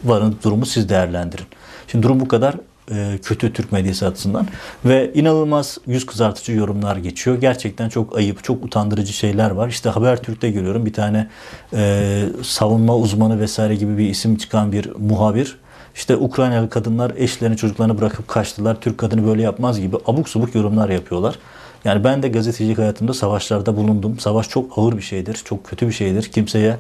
Varın 0.04 0.38
durumu 0.44 0.66
siz 0.66 0.90
değerlendirin. 0.90 1.46
Şimdi 1.88 2.04
durum 2.04 2.20
bu 2.20 2.28
kadar 2.28 2.56
e, 2.92 3.20
kötü 3.24 3.54
Türk 3.54 3.72
medyası 3.72 4.08
açısından 4.08 4.48
ve 4.86 5.14
inanılmaz 5.14 5.78
yüz 5.88 6.06
kızartıcı 6.06 6.52
yorumlar 6.52 6.98
geçiyor. 6.98 7.42
Gerçekten 7.42 7.90
çok 7.90 8.18
ayıp, 8.18 8.44
çok 8.44 8.66
utandırıcı 8.66 9.14
şeyler 9.14 9.52
var. 9.52 9.70
İşte 9.70 9.90
Habertürk'te 9.90 10.52
görüyorum 10.52 10.86
bir 10.86 10.94
tane 10.94 11.28
e, 11.74 12.24
savunma 12.44 12.98
uzmanı 12.98 13.40
vesaire 13.40 13.76
gibi 13.76 13.98
bir 13.98 14.10
isim 14.10 14.36
çıkan 14.36 14.72
bir 14.72 14.90
muhabir 15.00 15.58
işte 15.96 16.18
Ukraynalı 16.18 16.70
kadınlar 16.70 17.12
eşlerini 17.18 17.58
çocuklarını 17.58 17.98
bırakıp 17.98 18.28
kaçtılar. 18.28 18.82
Türk 18.82 18.98
kadını 18.98 19.28
böyle 19.28 19.42
yapmaz 19.42 19.80
gibi 19.80 19.96
abuk 20.06 20.30
subuk 20.30 20.56
yorumlar 20.56 20.90
yapıyorlar. 20.90 21.40
Yani 21.86 22.04
ben 22.04 22.24
de 22.24 22.28
gazetecilik 22.28 22.78
hayatımda 22.78 23.14
savaşlarda 23.14 23.78
bulundum. 23.78 24.20
Savaş 24.20 24.50
çok 24.50 24.78
ağır 24.78 24.98
bir 24.98 25.02
şeydir, 25.02 25.42
çok 25.46 25.64
kötü 25.64 25.88
bir 25.88 25.92
şeydir. 25.92 26.24
Kimseye 26.24 26.78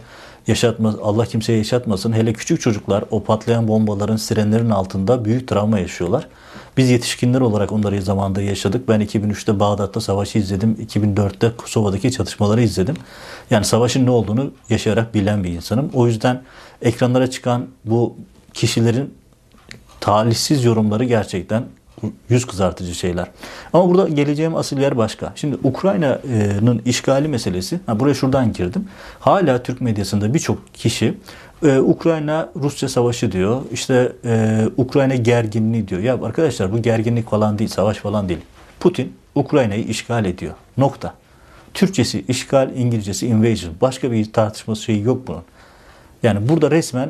yaşatmaz, 0.47 0.95
Allah 1.01 1.25
kimseye 1.25 1.57
yaşatmasın. 1.57 2.13
Hele 2.13 2.33
küçük 2.33 2.61
çocuklar 2.61 3.03
o 3.11 3.23
patlayan 3.23 3.67
bombaların, 3.67 4.15
sirenlerin 4.15 4.69
altında 4.69 5.25
büyük 5.25 5.47
travma 5.47 5.79
yaşıyorlar. 5.79 6.27
Biz 6.77 6.89
yetişkinler 6.89 7.41
olarak 7.41 7.71
onları 7.71 8.01
zamanında 8.01 8.41
yaşadık. 8.41 8.89
Ben 8.89 9.01
2003'te 9.01 9.59
Bağdat'ta 9.59 10.01
savaşı 10.01 10.37
izledim. 10.37 10.77
2004'te 10.87 11.51
Kosova'daki 11.57 12.11
çatışmaları 12.11 12.61
izledim. 12.61 12.95
Yani 13.49 13.65
savaşın 13.65 14.05
ne 14.05 14.09
olduğunu 14.09 14.51
yaşayarak 14.69 15.13
bilen 15.13 15.43
bir 15.43 15.49
insanım. 15.49 15.89
O 15.93 16.07
yüzden 16.07 16.41
ekranlara 16.81 17.29
çıkan 17.29 17.67
bu 17.85 18.15
kişilerin 18.55 19.13
talihsiz 19.99 20.63
yorumları 20.63 21.03
gerçekten 21.03 21.63
yüz 22.29 22.45
kızartıcı 22.45 22.95
şeyler. 22.95 23.27
Ama 23.73 23.89
burada 23.89 24.07
geleceğim 24.07 24.55
asıl 24.55 24.77
yer 24.77 24.97
başka. 24.97 25.33
Şimdi 25.35 25.57
Ukrayna'nın 25.63 26.81
işgali 26.85 27.27
meselesi, 27.27 27.79
ha 27.85 27.99
buraya 27.99 28.13
şuradan 28.13 28.53
girdim. 28.53 28.87
Hala 29.19 29.63
Türk 29.63 29.81
medyasında 29.81 30.33
birçok 30.33 30.73
kişi 30.73 31.17
e, 31.63 31.79
Ukrayna 31.79 32.49
Rusya 32.55 32.89
savaşı 32.89 33.31
diyor. 33.31 33.61
İşte 33.71 34.11
e, 34.25 34.65
Ukrayna 34.77 35.15
gerginliği 35.15 35.87
diyor. 35.87 36.01
Ya 36.01 36.13
arkadaşlar 36.23 36.73
bu 36.73 36.81
gerginlik 36.81 37.29
falan 37.29 37.59
değil, 37.59 37.69
savaş 37.69 37.97
falan 37.97 38.29
değil. 38.29 38.39
Putin 38.79 39.13
Ukrayna'yı 39.35 39.83
işgal 39.83 40.25
ediyor. 40.25 40.53
Nokta. 40.77 41.13
Türkçesi 41.73 42.25
işgal, 42.27 42.71
İngilizcesi 42.75 43.27
invasion. 43.27 43.73
Başka 43.81 44.11
bir 44.11 44.33
tartışması 44.33 44.81
şeyi 44.83 45.03
yok 45.03 45.27
bunun. 45.27 45.43
Yani 46.23 46.49
burada 46.49 46.71
resmen 46.71 47.09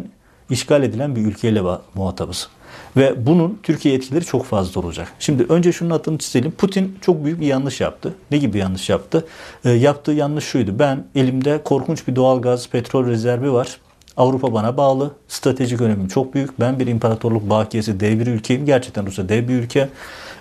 işgal 0.49 0.83
edilen 0.83 1.15
bir 1.15 1.21
ülkeyle 1.21 1.61
muhatabız. 1.95 2.49
Ve 2.97 3.25
bunun 3.25 3.59
Türkiye 3.63 3.95
etkileri 3.95 4.25
çok 4.25 4.45
fazla 4.45 4.81
olacak. 4.81 5.07
Şimdi 5.19 5.45
önce 5.49 5.71
şunun 5.71 5.89
adını 5.89 6.17
çizelim. 6.17 6.51
Putin 6.51 6.97
çok 7.01 7.25
büyük 7.25 7.39
bir 7.39 7.47
yanlış 7.47 7.81
yaptı. 7.81 8.13
Ne 8.31 8.37
gibi 8.37 8.57
yanlış 8.57 8.89
yaptı? 8.89 9.25
E, 9.65 9.69
yaptığı 9.69 10.11
yanlış 10.11 10.45
şuydu. 10.45 10.79
Ben 10.79 11.07
elimde 11.15 11.61
korkunç 11.63 12.07
bir 12.07 12.15
doğal 12.15 12.41
gaz, 12.41 12.69
petrol 12.69 13.05
rezervi 13.05 13.53
var. 13.53 13.77
Avrupa 14.17 14.53
bana 14.53 14.77
bağlı. 14.77 15.11
Stratejik 15.27 15.81
önemim 15.81 16.07
çok 16.07 16.33
büyük. 16.33 16.59
Ben 16.59 16.79
bir 16.79 16.87
imparatorluk 16.87 17.49
bakiyesi 17.49 17.99
dev 17.99 18.19
bir 18.19 18.27
ülkeyim. 18.27 18.65
Gerçekten 18.65 19.05
Rusya 19.05 19.29
dev 19.29 19.47
bir 19.47 19.53
ülke. 19.53 19.89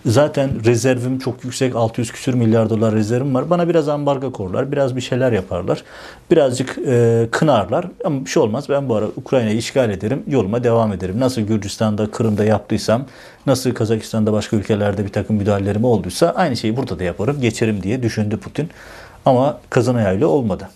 Zaten 0.07 0.65
rezervim 0.65 1.19
çok 1.19 1.45
yüksek. 1.45 1.77
600 1.77 2.13
küsür 2.13 2.35
milyar 2.35 2.71
dolar 2.71 2.95
rezervim 2.95 3.35
var. 3.35 3.51
Bana 3.51 3.69
biraz 3.69 3.89
ambargo 3.89 4.33
korlar. 4.33 4.73
Biraz 4.73 4.97
bir 4.97 5.01
şeyler 5.01 5.33
yaparlar. 5.33 5.85
Birazcık 6.31 6.79
e, 6.87 7.29
kınarlar. 7.31 7.87
Ama 8.05 8.25
bir 8.25 8.31
şey 8.31 8.43
olmaz. 8.43 8.69
Ben 8.69 8.89
bu 8.89 8.95
ara 8.95 9.07
Ukrayna'yı 9.17 9.57
işgal 9.57 9.91
ederim. 9.91 10.23
Yoluma 10.27 10.65
devam 10.65 10.93
ederim. 10.93 11.21
Nasıl 11.21 11.43
Gürcistan'da, 11.43 12.11
Kırım'da 12.11 12.45
yaptıysam, 12.45 13.07
nasıl 13.47 13.75
Kazakistan'da 13.75 14.33
başka 14.33 14.57
ülkelerde 14.57 15.05
bir 15.05 15.13
takım 15.13 15.37
müdahalelerim 15.37 15.85
olduysa 15.85 16.31
aynı 16.31 16.57
şeyi 16.57 16.77
burada 16.77 16.99
da 16.99 17.05
yaparım. 17.05 17.41
Geçerim 17.41 17.83
diye 17.83 18.03
düşündü 18.03 18.37
Putin. 18.37 18.71
Ama 19.27 19.59
kazan 19.71 19.95
ayağıyla 19.95 20.27
olmadı. 20.27 20.69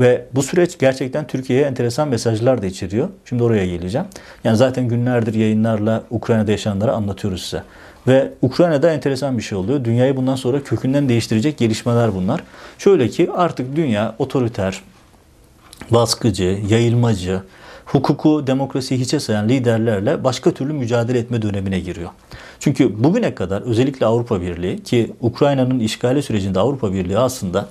Ve 0.00 0.24
bu 0.34 0.42
süreç 0.42 0.78
gerçekten 0.78 1.26
Türkiye'ye 1.26 1.64
enteresan 1.64 2.08
mesajlar 2.08 2.62
da 2.62 2.66
içeriyor. 2.66 3.08
Şimdi 3.24 3.42
oraya 3.42 3.66
geleceğim. 3.66 4.06
Yani 4.44 4.56
zaten 4.56 4.88
günlerdir 4.88 5.34
yayınlarla 5.34 6.02
Ukrayna'da 6.10 6.50
yaşananları 6.50 6.92
anlatıyoruz 6.92 7.42
size. 7.42 7.62
Ve 8.06 8.32
Ukrayna'da 8.42 8.92
enteresan 8.92 9.38
bir 9.38 9.42
şey 9.42 9.58
oluyor. 9.58 9.84
Dünyayı 9.84 10.16
bundan 10.16 10.36
sonra 10.36 10.62
kökünden 10.62 11.08
değiştirecek 11.08 11.58
gelişmeler 11.58 12.14
bunlar. 12.14 12.44
Şöyle 12.78 13.08
ki 13.08 13.30
artık 13.36 13.76
dünya 13.76 14.14
otoriter, 14.18 14.82
baskıcı, 15.90 16.58
yayılmacı, 16.68 17.42
hukuku, 17.84 18.46
demokrasiyi 18.46 19.00
hiçe 19.00 19.20
sayan 19.20 19.48
liderlerle 19.48 20.24
başka 20.24 20.50
türlü 20.50 20.72
mücadele 20.72 21.18
etme 21.18 21.42
dönemine 21.42 21.80
giriyor. 21.80 22.10
Çünkü 22.60 23.04
bugüne 23.04 23.34
kadar 23.34 23.62
özellikle 23.62 24.06
Avrupa 24.06 24.40
Birliği 24.40 24.82
ki 24.82 25.12
Ukrayna'nın 25.20 25.78
işgali 25.78 26.22
sürecinde 26.22 26.60
Avrupa 26.60 26.92
Birliği 26.92 27.18
aslında 27.18 27.68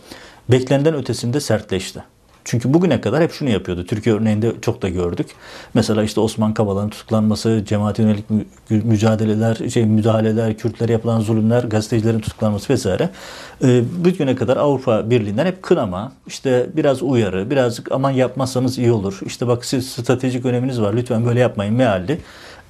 beklenen 0.50 0.96
ötesinde 0.96 1.40
sertleşti. 1.40 2.04
Çünkü 2.50 2.74
bugüne 2.74 3.02
kadar 3.02 3.24
hep 3.24 3.32
şunu 3.32 3.50
yapıyordu. 3.50 3.86
Türkiye 3.86 4.16
örneğinde 4.16 4.52
çok 4.62 4.82
da 4.82 4.90
gördük. 4.90 5.28
Mesela 5.74 6.04
işte 6.04 6.22
Osman 6.22 6.54
Kavala'nın 6.54 6.90
tutuklanması, 6.90 7.64
cemaat 7.66 8.00
yönelik 8.00 8.26
mücadeleler, 8.70 9.70
şey 9.70 9.86
müdahaleler, 9.86 10.58
Kürtlere 10.58 10.92
yapılan 10.92 11.20
zulümler, 11.20 11.64
gazetecilerin 11.64 12.20
tutuklanması 12.20 12.74
vesaire. 12.74 13.10
Ee, 13.64 13.84
bugüne 14.06 14.36
kadar 14.36 14.58
Avrupa 14.58 15.10
Birliği'nden 15.10 15.46
hep 15.46 15.64
kınama, 15.64 16.12
işte 16.28 16.70
biraz 16.76 17.04
uyarı, 17.04 17.50
birazcık 17.50 17.92
aman 17.92 18.12
yapmazsanız 18.12 18.78
iyi 18.78 18.92
olur. 18.92 19.20
İşte 19.26 19.48
bak 19.48 19.66
siz 19.66 19.90
stratejik 19.90 20.46
öneminiz 20.46 20.82
var 20.82 20.94
lütfen 20.94 21.26
böyle 21.26 21.40
yapmayın 21.40 21.74
mealli. 21.74 22.22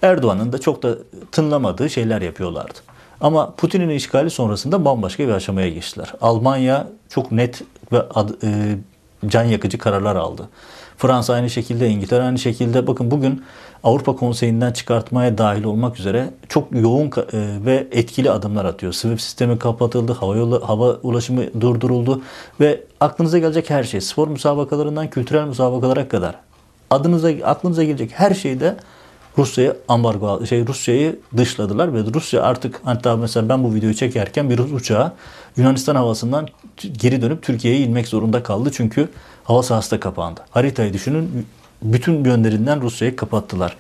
Erdoğan'ın 0.01 0.51
da 0.53 0.57
çok 0.57 0.83
da 0.83 0.95
tınlamadığı 1.31 1.89
şeyler 1.89 2.21
yapıyorlardı. 2.21 2.79
Ama 3.21 3.51
Putin'in 3.55 3.89
işgali 3.89 4.29
sonrasında 4.29 4.86
bambaşka 4.86 5.27
bir 5.27 5.33
aşamaya 5.33 5.69
geçtiler. 5.69 6.13
Almanya 6.21 6.88
çok 7.09 7.31
net 7.31 7.62
ve 7.91 8.01
ad, 8.01 8.29
e, 8.43 8.77
can 9.28 9.44
yakıcı 9.44 9.78
kararlar 9.78 10.16
aldı. 10.16 10.50
Fransa 10.98 11.34
aynı 11.34 11.50
şekilde, 11.50 11.90
İngiltere 11.90 12.24
aynı 12.24 12.40
şekilde. 12.40 12.88
Bakın 12.88 13.12
bugün 13.12 13.44
Avrupa 13.84 14.16
Konseyi'nden 14.16 14.72
çıkartmaya 14.72 15.38
dahil 15.38 15.64
olmak 15.64 16.00
üzere 16.00 16.30
çok 16.50 16.68
yoğun 16.72 17.08
e, 17.08 17.12
ve 17.66 17.88
etkili 17.92 18.32
adımlar 18.32 18.66
atıyor. 18.66 18.94
SWIFT 18.94 19.22
sistemi 19.22 19.60
kapatıldı, 19.60 20.14
hava 20.14 20.36
yolu, 20.36 20.70
hava 20.70 20.94
ulaşımı 20.94 21.62
durduruldu 21.62 22.22
ve 22.60 22.84
aklınıza 23.00 23.40
gelecek 23.40 23.70
her 23.70 23.84
şey, 23.84 24.02
spor 24.02 24.28
müsabakalarından 24.28 25.10
kültürel 25.10 25.48
müsabakalara 25.48 26.08
kadar 26.08 26.36
adınıza 26.90 27.30
aklınıza 27.44 27.84
gelecek 27.84 28.12
her 28.14 28.34
şeyde 28.34 28.76
Rusya'yı 29.39 29.77
ambargo 29.88 30.46
şey 30.46 30.67
Rusya'yı 30.67 31.19
dışladılar 31.38 31.93
ve 31.93 32.03
Rusya 32.13 32.43
artık 32.43 32.81
hatta 32.84 33.17
mesela 33.17 33.50
ben 33.50 33.63
bu 33.63 33.74
videoyu 33.74 33.96
çekerken 33.96 34.50
bir 34.50 34.58
Rus 34.58 34.72
uçağı 34.72 35.13
Yunanistan 35.58 35.96
havasından 35.96 36.48
geri 36.91 37.22
dönüp 37.22 37.43
Türkiye'ye 37.43 37.79
inmek 37.79 38.08
zorunda 38.08 38.43
kaldı. 38.43 38.69
Çünkü 38.74 39.10
hava 39.43 39.63
sahası 39.63 39.91
da 39.91 40.00
kapandı. 40.00 40.41
Haritayı 40.50 40.93
düşünün 40.93 41.48
bütün 41.81 42.25
yönlerinden 42.25 42.81
Rusya'yı 42.81 43.15
kapattılar. 43.15 43.77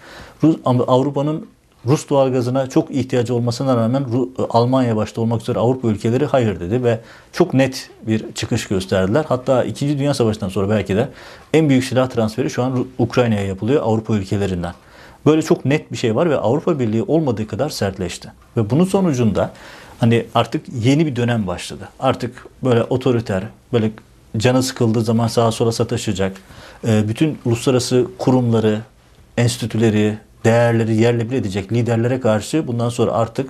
Avrupa'nın 0.65 1.47
Rus 1.85 2.09
doğalgazına 2.09 2.69
çok 2.69 2.91
ihtiyacı 2.91 3.35
olmasına 3.35 3.77
rağmen 3.77 4.05
Almanya 4.49 4.95
başta 4.95 5.21
olmak 5.21 5.41
üzere 5.41 5.59
Avrupa 5.59 5.87
ülkeleri 5.87 6.25
hayır 6.25 6.59
dedi 6.59 6.83
ve 6.83 6.99
çok 7.31 7.53
net 7.53 7.89
bir 8.07 8.33
çıkış 8.33 8.67
gösterdiler. 8.67 9.25
Hatta 9.27 9.63
2. 9.63 9.99
Dünya 9.99 10.13
Savaşı'ndan 10.13 10.49
sonra 10.49 10.69
belki 10.69 10.95
de 10.95 11.09
en 11.53 11.69
büyük 11.69 11.83
silah 11.83 12.09
transferi 12.09 12.49
şu 12.49 12.63
an 12.63 12.87
Ukrayna'ya 12.97 13.45
yapılıyor 13.45 13.81
Avrupa 13.83 14.13
ülkelerinden. 14.13 14.73
Böyle 15.25 15.41
çok 15.41 15.65
net 15.65 15.91
bir 15.91 15.97
şey 15.97 16.15
var 16.15 16.29
ve 16.29 16.37
Avrupa 16.37 16.79
Birliği 16.79 17.03
olmadığı 17.03 17.47
kadar 17.47 17.69
sertleşti. 17.69 18.31
Ve 18.57 18.69
bunun 18.69 18.85
sonucunda 18.85 19.51
hani 19.99 20.25
artık 20.35 20.65
yeni 20.83 21.05
bir 21.05 21.15
dönem 21.15 21.47
başladı. 21.47 21.89
Artık 21.99 22.45
böyle 22.63 22.83
otoriter, 22.83 23.43
böyle 23.73 23.91
canı 24.37 24.63
sıkıldığı 24.63 25.01
zaman 25.01 25.27
sağa 25.27 25.51
sola 25.51 25.71
sataşacak. 25.71 26.37
Ee, 26.87 27.03
bütün 27.07 27.37
uluslararası 27.45 28.07
kurumları, 28.17 28.81
enstitüleri, 29.37 30.17
değerleri 30.45 30.95
yerle 30.95 31.31
bir 31.31 31.35
edecek 31.35 31.71
liderlere 31.71 32.19
karşı 32.19 32.67
bundan 32.67 32.89
sonra 32.89 33.11
artık 33.11 33.49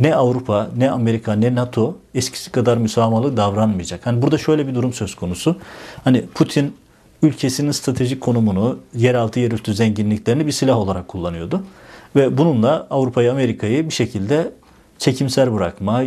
ne 0.00 0.14
Avrupa, 0.14 0.70
ne 0.76 0.90
Amerika, 0.90 1.32
ne 1.32 1.54
NATO 1.54 1.96
eskisi 2.14 2.52
kadar 2.52 2.76
müsamahalı 2.76 3.36
davranmayacak. 3.36 4.06
Hani 4.06 4.22
burada 4.22 4.38
şöyle 4.38 4.68
bir 4.68 4.74
durum 4.74 4.92
söz 4.92 5.14
konusu. 5.14 5.56
Hani 6.04 6.26
Putin 6.26 6.76
ülkesinin 7.22 7.70
stratejik 7.70 8.20
konumunu, 8.20 8.78
yeraltı 8.94 9.40
yerüstü 9.40 9.74
zenginliklerini 9.74 10.46
bir 10.46 10.52
silah 10.52 10.76
olarak 10.76 11.08
kullanıyordu. 11.08 11.64
Ve 12.16 12.38
bununla 12.38 12.86
Avrupa'yı, 12.90 13.32
Amerika'yı 13.32 13.88
bir 13.88 13.94
şekilde 13.94 14.52
çekimser 14.98 15.54
bırakma, 15.54 16.02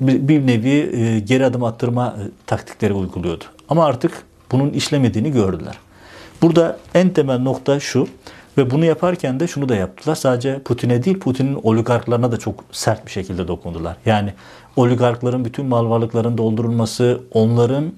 bir 0.00 0.46
nevi 0.46 0.96
e, 0.96 1.20
geri 1.20 1.46
adım 1.46 1.64
attırma 1.64 2.06
e, 2.06 2.22
taktikleri 2.46 2.92
uyguluyordu. 2.92 3.44
Ama 3.68 3.84
artık 3.84 4.24
bunun 4.52 4.70
işlemediğini 4.70 5.32
gördüler. 5.32 5.78
Burada 6.42 6.78
en 6.94 7.10
temel 7.10 7.38
nokta 7.38 7.80
şu 7.80 8.08
ve 8.58 8.70
bunu 8.70 8.84
yaparken 8.84 9.40
de 9.40 9.46
şunu 9.46 9.68
da 9.68 9.74
yaptılar. 9.76 10.14
Sadece 10.14 10.58
Putin'e 10.58 11.04
değil 11.04 11.18
Putin'in 11.18 11.58
oligarklarına 11.62 12.32
da 12.32 12.36
çok 12.36 12.64
sert 12.72 13.06
bir 13.06 13.10
şekilde 13.10 13.48
dokundular. 13.48 13.96
Yani 14.06 14.32
oligarkların 14.76 15.44
bütün 15.44 15.66
mal 15.66 15.90
varlıklarının 15.90 16.38
doldurulması, 16.38 17.20
onların 17.32 17.92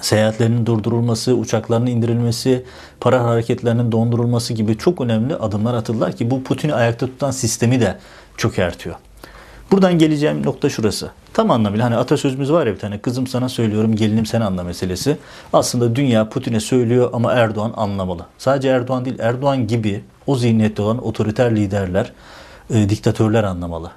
seyahatlerinin 0.00 0.66
durdurulması, 0.66 1.34
uçaklarının 1.34 1.86
indirilmesi, 1.86 2.64
para 3.00 3.24
hareketlerinin 3.24 3.92
dondurulması 3.92 4.52
gibi 4.52 4.78
çok 4.78 5.00
önemli 5.00 5.36
adımlar 5.36 5.74
atıldılar 5.74 6.12
ki 6.12 6.30
bu 6.30 6.42
Putin'i 6.42 6.74
ayakta 6.74 7.06
tutan 7.06 7.30
sistemi 7.30 7.80
de 7.80 7.98
çökertiyor. 8.36 8.96
Buradan 9.70 9.98
geleceğim 9.98 10.46
nokta 10.46 10.68
şurası. 10.68 11.10
Tam 11.32 11.50
anlamıyla 11.50 11.86
hani 11.86 11.96
atasözümüz 11.96 12.52
var 12.52 12.66
ya 12.66 12.74
bir 12.74 12.78
tane 12.78 12.98
kızım 12.98 13.26
sana 13.26 13.48
söylüyorum 13.48 13.96
gelinim 13.96 14.26
sen 14.26 14.40
anla 14.40 14.64
meselesi. 14.64 15.16
Aslında 15.52 15.96
dünya 15.96 16.28
Putin'e 16.28 16.60
söylüyor 16.60 17.10
ama 17.12 17.32
Erdoğan 17.32 17.72
anlamalı. 17.76 18.26
Sadece 18.38 18.68
Erdoğan 18.68 19.04
değil 19.04 19.18
Erdoğan 19.18 19.66
gibi 19.66 20.04
o 20.26 20.36
zihniyette 20.36 20.82
olan 20.82 21.06
otoriter 21.06 21.56
liderler, 21.56 22.12
e, 22.70 22.88
diktatörler 22.88 23.44
anlamalı 23.44 23.90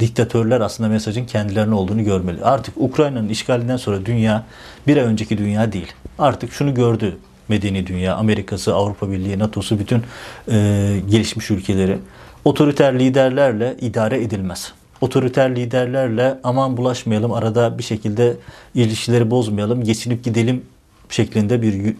diktatörler 0.00 0.60
aslında 0.60 0.88
mesajın 0.88 1.24
kendilerine 1.26 1.74
olduğunu 1.74 2.04
görmeli. 2.04 2.44
Artık 2.44 2.74
Ukrayna'nın 2.76 3.28
işgalinden 3.28 3.76
sonra 3.76 4.06
dünya 4.06 4.44
bir 4.86 4.96
ay 4.96 5.02
önceki 5.02 5.38
dünya 5.38 5.72
değil. 5.72 5.92
Artık 6.18 6.52
şunu 6.52 6.74
gördü 6.74 7.16
medeni 7.48 7.86
dünya, 7.86 8.16
Amerika'sı, 8.16 8.74
Avrupa 8.74 9.10
Birliği, 9.10 9.38
NATO'su 9.38 9.78
bütün 9.78 10.02
e, 10.50 10.96
gelişmiş 11.10 11.50
ülkeleri. 11.50 11.98
Otoriter 12.44 12.98
liderlerle 12.98 13.76
idare 13.80 14.22
edilmez. 14.22 14.72
Otoriter 15.00 15.56
liderlerle 15.56 16.38
aman 16.44 16.76
bulaşmayalım, 16.76 17.32
arada 17.32 17.78
bir 17.78 17.82
şekilde 17.82 18.36
ilişkileri 18.74 19.30
bozmayalım, 19.30 19.84
geçinip 19.84 20.24
gidelim 20.24 20.62
şeklinde 21.08 21.62
bir 21.62 21.94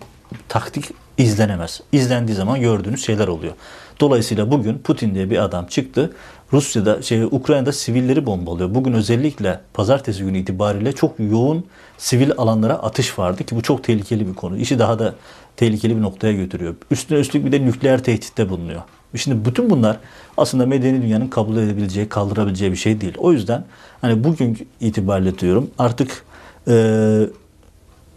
taktik 0.48 0.84
izlenemez. 1.18 1.80
İzlendiği 1.92 2.36
zaman 2.36 2.60
gördüğünüz 2.60 3.06
şeyler 3.06 3.28
oluyor. 3.28 3.52
Dolayısıyla 4.00 4.50
bugün 4.50 4.78
Putin 4.78 5.14
diye 5.14 5.30
bir 5.30 5.44
adam 5.44 5.66
çıktı. 5.66 6.12
Rusya'da, 6.52 7.02
şey, 7.02 7.22
Ukrayna'da 7.22 7.72
sivilleri 7.72 8.26
bombalıyor. 8.26 8.74
Bugün 8.74 8.92
özellikle 8.92 9.60
pazartesi 9.74 10.24
günü 10.24 10.38
itibariyle 10.38 10.92
çok 10.92 11.14
yoğun 11.18 11.64
sivil 11.98 12.30
alanlara 12.38 12.74
atış 12.74 13.18
vardı 13.18 13.44
ki 13.44 13.56
bu 13.56 13.62
çok 13.62 13.84
tehlikeli 13.84 14.28
bir 14.28 14.34
konu. 14.34 14.56
İşi 14.56 14.78
daha 14.78 14.98
da 14.98 15.14
tehlikeli 15.56 15.96
bir 15.96 16.02
noktaya 16.02 16.32
götürüyor. 16.32 16.74
Üstüne 16.90 17.18
üstlük 17.18 17.44
bir 17.44 17.52
de 17.52 17.66
nükleer 17.66 18.04
tehditte 18.04 18.48
bulunuyor. 18.48 18.82
Şimdi 19.16 19.44
bütün 19.44 19.70
bunlar 19.70 19.96
aslında 20.36 20.66
medeni 20.66 21.02
dünyanın 21.02 21.28
kabul 21.28 21.56
edebileceği, 21.56 22.08
kaldırabileceği 22.08 22.72
bir 22.72 22.76
şey 22.76 23.00
değil. 23.00 23.14
O 23.18 23.32
yüzden 23.32 23.64
hani 24.00 24.24
bugün 24.24 24.68
itibariyle 24.80 25.38
diyorum 25.38 25.70
artık 25.78 26.24
e, 26.68 26.72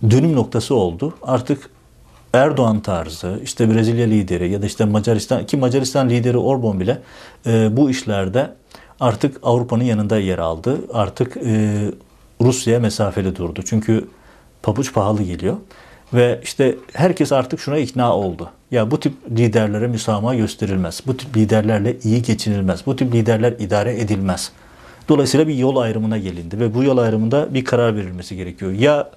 dönüm 0.10 0.36
noktası 0.36 0.76
oldu. 0.76 1.13
Artık 1.22 1.69
Erdoğan 2.34 2.80
tarzı, 2.80 3.39
işte 3.43 3.74
Brezilya 3.74 4.08
lideri 4.08 4.52
ya 4.52 4.62
da 4.62 4.65
işte 4.65 4.86
Macaristan 4.86 5.46
ki 5.46 5.58
Macaristan 5.58 6.10
lideri 6.10 6.38
Orban 6.38 6.80
bile 6.80 7.02
e, 7.46 7.78
bu 7.78 7.89
işlerde 7.89 8.50
artık 9.00 9.38
Avrupa'nın 9.43 9.84
yanında 9.84 10.19
yer 10.19 10.39
aldı. 10.39 10.78
Artık 10.93 11.38
e, 11.38 11.76
Rusya'ya 12.41 12.80
mesafeli 12.80 13.36
durdu. 13.36 13.62
Çünkü 13.65 14.08
pabuç 14.63 14.93
pahalı 14.93 15.24
geliyor. 15.24 15.58
Ve 16.13 16.39
işte 16.43 16.76
herkes 16.93 17.32
artık 17.32 17.60
şuna 17.60 17.78
ikna 17.78 18.15
oldu. 18.15 18.50
Ya 18.72 18.91
bu 18.91 19.00
tip 19.00 19.13
liderlere 19.32 19.88
müsamaha 19.88 20.36
gösterilmez. 20.36 21.02
Bu 21.08 21.17
tip 21.17 21.38
liderlerle 21.38 21.98
iyi 22.04 22.22
geçinilmez. 22.22 22.86
Bu 22.86 22.96
tip 22.96 23.13
liderler 23.13 23.52
idare 23.52 24.00
edilmez. 24.00 24.52
Dolayısıyla 25.10 25.48
bir 25.48 25.56
yol 25.56 25.76
ayrımına 25.76 26.17
gelindi 26.17 26.60
ve 26.60 26.74
bu 26.74 26.84
yol 26.84 26.98
ayrımında 26.98 27.54
bir 27.54 27.65
karar 27.65 27.96
verilmesi 27.96 28.36
gerekiyor. 28.36 28.72
Ya 28.72 29.10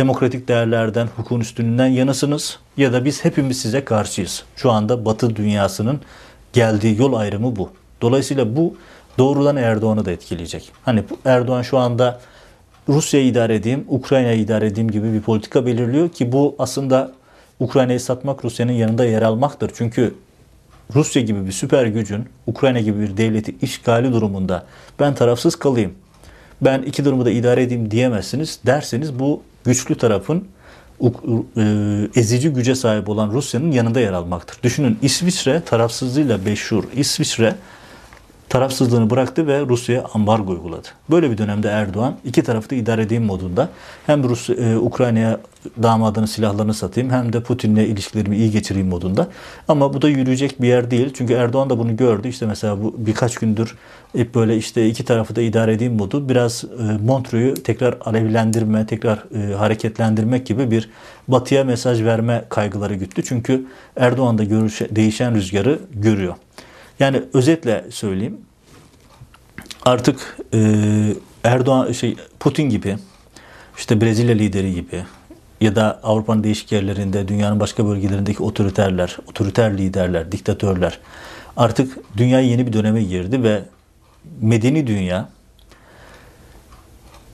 demokratik 0.00 0.48
değerlerden, 0.48 1.06
hukukun 1.06 1.40
üstünlüğünden 1.40 1.86
yanasınız 1.86 2.58
ya 2.76 2.92
da 2.92 3.04
biz 3.04 3.24
hepimiz 3.24 3.60
size 3.60 3.84
karşıyız. 3.84 4.44
Şu 4.56 4.70
anda 4.70 5.04
Batı 5.04 5.36
dünyasının 5.36 6.00
geldiği 6.52 6.98
yol 6.98 7.12
ayrımı 7.12 7.56
bu. 7.56 7.70
Dolayısıyla 8.02 8.56
bu 8.56 8.76
doğrudan 9.18 9.56
Erdoğan'ı 9.56 10.04
da 10.04 10.10
etkileyecek. 10.10 10.72
Hani 10.84 11.04
Erdoğan 11.24 11.62
şu 11.62 11.78
anda 11.78 12.20
Rusya'yı 12.88 13.26
idare 13.26 13.54
edeyim, 13.54 13.84
Ukrayna'yı 13.88 14.40
idare 14.40 14.66
edeyim 14.66 14.90
gibi 14.90 15.12
bir 15.12 15.20
politika 15.20 15.66
belirliyor 15.66 16.08
ki 16.08 16.32
bu 16.32 16.56
aslında 16.58 17.12
Ukrayna'yı 17.60 18.00
satmak 18.00 18.44
Rusya'nın 18.44 18.72
yanında 18.72 19.04
yer 19.04 19.22
almaktır. 19.22 19.70
Çünkü 19.74 20.14
Rusya 20.94 21.22
gibi 21.22 21.46
bir 21.46 21.52
süper 21.52 21.86
gücün 21.86 22.28
Ukrayna 22.46 22.80
gibi 22.80 23.00
bir 23.00 23.16
devleti 23.16 23.56
işgali 23.62 24.12
durumunda 24.12 24.66
ben 25.00 25.14
tarafsız 25.14 25.56
kalayım, 25.56 25.92
ben 26.60 26.82
iki 26.82 27.04
durumu 27.04 27.24
da 27.24 27.30
idare 27.30 27.62
edeyim 27.62 27.90
diyemezsiniz 27.90 28.60
derseniz 28.66 29.18
bu 29.18 29.42
güçlü 29.64 29.94
tarafın 29.94 30.44
e, 31.56 31.62
ezici 32.16 32.48
güce 32.48 32.74
sahip 32.74 33.08
olan 33.08 33.30
Rusya'nın 33.30 33.72
yanında 33.72 34.00
yer 34.00 34.12
almaktır. 34.12 34.58
Düşünün 34.62 34.98
İsviçre 35.02 35.62
tarafsızlığıyla 35.66 36.38
meşhur. 36.38 36.84
İsviçre 36.96 37.54
tarafsızlığını 38.50 39.10
bıraktı 39.10 39.46
ve 39.46 39.60
Rusya'ya 39.60 40.04
ambargo 40.14 40.52
uyguladı. 40.52 40.88
Böyle 41.10 41.30
bir 41.30 41.38
dönemde 41.38 41.68
Erdoğan 41.68 42.14
iki 42.24 42.42
tarafı 42.42 42.70
da 42.70 42.74
idare 42.74 43.02
edeyim 43.02 43.24
modunda 43.24 43.68
hem 44.06 44.24
Rus 44.24 44.50
e, 44.50 44.78
Ukrayna'ya 44.78 45.40
damadını 45.82 46.28
silahlarını 46.28 46.74
satayım 46.74 47.10
hem 47.10 47.32
de 47.32 47.42
Putin'le 47.42 47.76
ilişkilerimi 47.76 48.36
iyi 48.36 48.50
geçireyim 48.50 48.88
modunda. 48.88 49.28
Ama 49.68 49.94
bu 49.94 50.02
da 50.02 50.08
yürüyecek 50.08 50.62
bir 50.62 50.68
yer 50.68 50.90
değil. 50.90 51.10
Çünkü 51.14 51.32
Erdoğan 51.32 51.70
da 51.70 51.78
bunu 51.78 51.96
gördü. 51.96 52.28
İşte 52.28 52.46
mesela 52.46 52.82
bu 52.82 52.94
birkaç 52.98 53.34
gündür 53.34 53.76
hep 54.16 54.34
böyle 54.34 54.56
işte 54.56 54.86
iki 54.88 55.04
tarafı 55.04 55.36
da 55.36 55.42
idare 55.42 55.72
edeyim 55.72 55.94
modu 55.94 56.28
biraz 56.28 56.64
e, 56.64 57.04
Montreux'u 57.06 57.62
tekrar 57.62 57.98
alevlendirme, 58.04 58.86
tekrar 58.86 59.24
e, 59.34 59.54
hareketlendirmek 59.54 60.46
gibi 60.46 60.70
bir 60.70 60.90
batıya 61.28 61.64
mesaj 61.64 62.02
verme 62.02 62.44
kaygıları 62.48 62.94
güttü. 62.94 63.22
Çünkü 63.24 63.66
Erdoğan 63.96 64.38
da 64.38 64.44
görüş, 64.44 64.80
değişen 64.90 65.34
rüzgarı 65.34 65.78
görüyor. 65.94 66.34
Yani 67.00 67.22
özetle 67.34 67.84
söyleyeyim. 67.90 68.40
Artık 69.84 70.38
e, 70.54 70.60
Erdoğan 71.44 71.92
şey 71.92 72.16
Putin 72.40 72.70
gibi 72.70 72.96
işte 73.78 74.00
Brezilya 74.00 74.34
lideri 74.34 74.74
gibi 74.74 75.04
ya 75.60 75.76
da 75.76 76.00
Avrupa'nın 76.02 76.44
değişik 76.44 76.72
yerlerinde, 76.72 77.28
dünyanın 77.28 77.60
başka 77.60 77.86
bölgelerindeki 77.86 78.42
otoriterler, 78.42 79.16
otoriter 79.26 79.78
liderler, 79.78 80.32
diktatörler 80.32 80.98
artık 81.56 81.98
dünya 82.16 82.40
yeni 82.40 82.66
bir 82.66 82.72
döneme 82.72 83.02
girdi 83.02 83.42
ve 83.42 83.62
medeni 84.40 84.86
dünya 84.86 85.28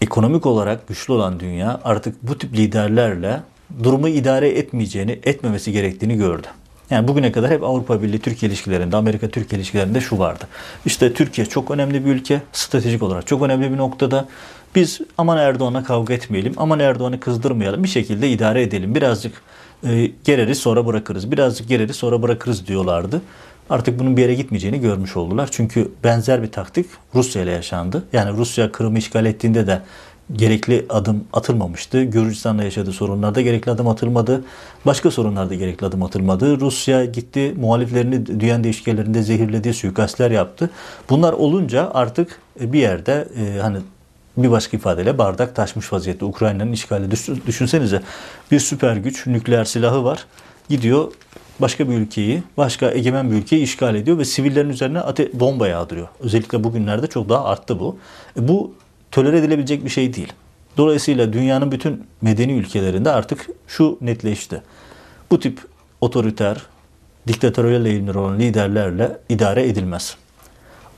ekonomik 0.00 0.46
olarak 0.46 0.88
güçlü 0.88 1.12
olan 1.12 1.40
dünya 1.40 1.80
artık 1.84 2.22
bu 2.22 2.38
tip 2.38 2.54
liderlerle 2.54 3.40
durumu 3.82 4.08
idare 4.08 4.48
etmeyeceğini, 4.48 5.20
etmemesi 5.22 5.72
gerektiğini 5.72 6.16
gördü. 6.16 6.46
Yani 6.90 7.08
bugüne 7.08 7.32
kadar 7.32 7.50
hep 7.50 7.62
Avrupa 7.62 8.02
Birliği 8.02 8.18
Türkiye 8.18 8.50
ilişkilerinde, 8.50 8.96
Amerika 8.96 9.28
Türkiye 9.28 9.58
ilişkilerinde 9.58 10.00
şu 10.00 10.18
vardı. 10.18 10.44
İşte 10.86 11.14
Türkiye 11.14 11.46
çok 11.46 11.70
önemli 11.70 12.04
bir 12.04 12.10
ülke, 12.10 12.40
stratejik 12.52 13.02
olarak 13.02 13.26
çok 13.26 13.42
önemli 13.42 13.72
bir 13.72 13.76
noktada. 13.76 14.28
Biz 14.74 15.00
aman 15.18 15.38
Erdoğan'a 15.38 15.84
kavga 15.84 16.14
etmeyelim, 16.14 16.54
aman 16.56 16.80
Erdoğan'ı 16.80 17.20
kızdırmayalım, 17.20 17.82
bir 17.82 17.88
şekilde 17.88 18.28
idare 18.30 18.62
edelim. 18.62 18.94
Birazcık 18.94 19.42
e, 19.84 20.10
gereri 20.24 20.54
sonra 20.54 20.86
bırakırız, 20.86 21.32
birazcık 21.32 21.68
gereri 21.68 21.94
sonra 21.94 22.22
bırakırız 22.22 22.66
diyorlardı. 22.66 23.22
Artık 23.70 23.98
bunun 23.98 24.16
bir 24.16 24.22
yere 24.22 24.34
gitmeyeceğini 24.34 24.80
görmüş 24.80 25.16
oldular. 25.16 25.48
Çünkü 25.52 25.92
benzer 26.04 26.42
bir 26.42 26.52
taktik 26.52 26.86
Rusya 27.14 27.42
ile 27.42 27.50
yaşandı. 27.50 28.04
Yani 28.12 28.36
Rusya 28.36 28.72
Kırım'ı 28.72 28.98
işgal 28.98 29.26
ettiğinde 29.26 29.66
de 29.66 29.82
gerekli 30.32 30.86
adım 30.88 31.24
atılmamıştı. 31.32 32.02
Gürcistan'la 32.02 32.64
yaşadığı 32.64 32.92
sorunlarda 32.92 33.40
gerekli 33.40 33.70
adım 33.70 33.88
atılmadı. 33.88 34.44
Başka 34.86 35.10
sorunlarda 35.10 35.54
gerekli 35.54 35.86
adım 35.86 36.02
atılmadı. 36.02 36.60
Rusya 36.60 37.04
gitti 37.04 37.54
muhaliflerini 37.56 38.40
dünya 38.40 38.64
değişkenlerinde 38.64 39.22
zehirledi, 39.22 39.74
suikastler 39.74 40.30
yaptı. 40.30 40.70
Bunlar 41.10 41.32
olunca 41.32 41.90
artık 41.94 42.40
bir 42.60 42.80
yerde 42.80 43.28
e, 43.38 43.60
hani 43.60 43.78
bir 44.36 44.50
başka 44.50 44.76
ifadeyle 44.76 45.18
bardak 45.18 45.56
taşmış 45.56 45.92
vaziyette 45.92 46.24
Ukrayna'nın 46.24 46.72
işgali. 46.72 47.10
Düşünsenize 47.46 48.02
bir 48.50 48.60
süper 48.60 48.96
güç 48.96 49.26
nükleer 49.26 49.64
silahı 49.64 50.04
var. 50.04 50.26
Gidiyor 50.68 51.12
başka 51.60 51.88
bir 51.88 51.94
ülkeyi, 51.94 52.42
başka 52.56 52.90
egemen 52.90 53.30
bir 53.30 53.36
ülkeyi 53.36 53.62
işgal 53.62 53.94
ediyor 53.94 54.18
ve 54.18 54.24
sivillerin 54.24 54.68
üzerine 54.68 55.00
ate 55.00 55.40
bomba 55.40 55.68
yağdırıyor. 55.68 56.08
Özellikle 56.20 56.64
bugünlerde 56.64 57.06
çok 57.06 57.28
daha 57.28 57.44
arttı 57.44 57.80
bu. 57.80 57.96
E 58.38 58.48
bu 58.48 58.74
tolere 59.16 59.38
edilebilecek 59.38 59.84
bir 59.84 59.90
şey 59.90 60.14
değil. 60.14 60.32
Dolayısıyla 60.76 61.32
dünyanın 61.32 61.72
bütün 61.72 62.06
medeni 62.22 62.52
ülkelerinde 62.52 63.10
artık 63.10 63.46
şu 63.66 63.98
netleşti. 64.00 64.62
Bu 65.30 65.40
tip 65.40 65.60
otoriter, 66.00 66.62
diktatöryel 67.28 67.84
eğilimleri 67.84 68.18
olan 68.18 68.38
liderlerle 68.38 69.18
idare 69.28 69.68
edilmez. 69.68 70.16